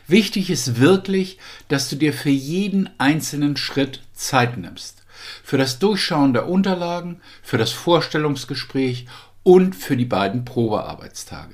Wichtig 0.08 0.50
ist 0.50 0.80
wirklich, 0.80 1.40
dass 1.68 1.90
du 1.90 1.96
dir 1.96 2.14
für 2.14 2.30
jeden 2.30 2.90
einzelnen 3.00 3.58
Schritt 3.58 4.02
Zeit 4.14 4.58
nimmst. 4.58 5.04
Für 5.44 5.58
das 5.58 5.80
Durchschauen 5.80 6.34
der 6.34 6.48
Unterlagen, 6.48 7.22
für 7.42 7.58
das 7.58 7.72
Vorstellungsgespräch 7.72 9.08
und 9.46 9.76
für 9.76 9.96
die 9.96 10.06
beiden 10.06 10.44
Probearbeitstage. 10.44 11.54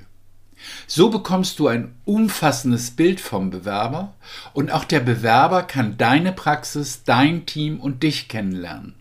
So 0.88 1.10
bekommst 1.10 1.60
du 1.60 1.68
ein 1.68 1.94
umfassendes 2.06 2.92
Bild 2.92 3.20
vom 3.20 3.50
Bewerber 3.50 4.14
und 4.54 4.72
auch 4.72 4.86
der 4.86 5.02
Bewerber 5.02 5.64
kann 5.64 5.98
deine 5.98 6.32
Praxis, 6.32 7.04
dein 7.04 7.46
Team 7.46 7.80
und 7.80 8.02
dich 8.02 8.30
kennenlernen. 8.30 8.96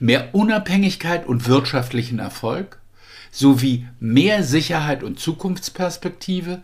mehr 0.00 0.34
Unabhängigkeit 0.34 1.26
und 1.28 1.46
wirtschaftlichen 1.46 2.18
Erfolg, 2.18 2.80
sowie 3.34 3.86
mehr 3.98 4.44
Sicherheit 4.44 5.02
und 5.02 5.18
Zukunftsperspektive, 5.18 6.62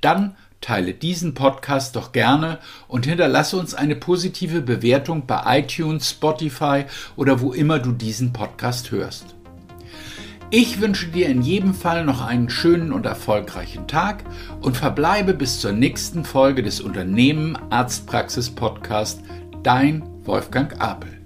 dann 0.00 0.36
Teile 0.60 0.92
diesen 0.92 1.34
Podcast 1.34 1.94
doch 1.94 2.10
gerne 2.10 2.58
und 2.88 3.06
hinterlasse 3.06 3.56
uns 3.56 3.74
eine 3.74 3.94
positive 3.94 4.60
Bewertung 4.60 5.26
bei 5.26 5.60
iTunes, 5.60 6.10
Spotify 6.10 6.84
oder 7.14 7.40
wo 7.40 7.52
immer 7.52 7.78
du 7.78 7.92
diesen 7.92 8.32
Podcast 8.32 8.90
hörst. 8.90 9.36
Ich 10.50 10.80
wünsche 10.80 11.08
dir 11.08 11.28
in 11.28 11.42
jedem 11.42 11.74
Fall 11.74 12.04
noch 12.04 12.22
einen 12.22 12.50
schönen 12.50 12.92
und 12.92 13.06
erfolgreichen 13.06 13.86
Tag 13.86 14.24
und 14.60 14.76
verbleibe 14.76 15.34
bis 15.34 15.60
zur 15.60 15.72
nächsten 15.72 16.24
Folge 16.24 16.62
des 16.62 16.80
Unternehmen 16.80 17.56
Arztpraxis 17.70 18.50
Podcast. 18.50 19.20
Dein 19.62 20.02
Wolfgang 20.24 20.80
Apel. 20.80 21.17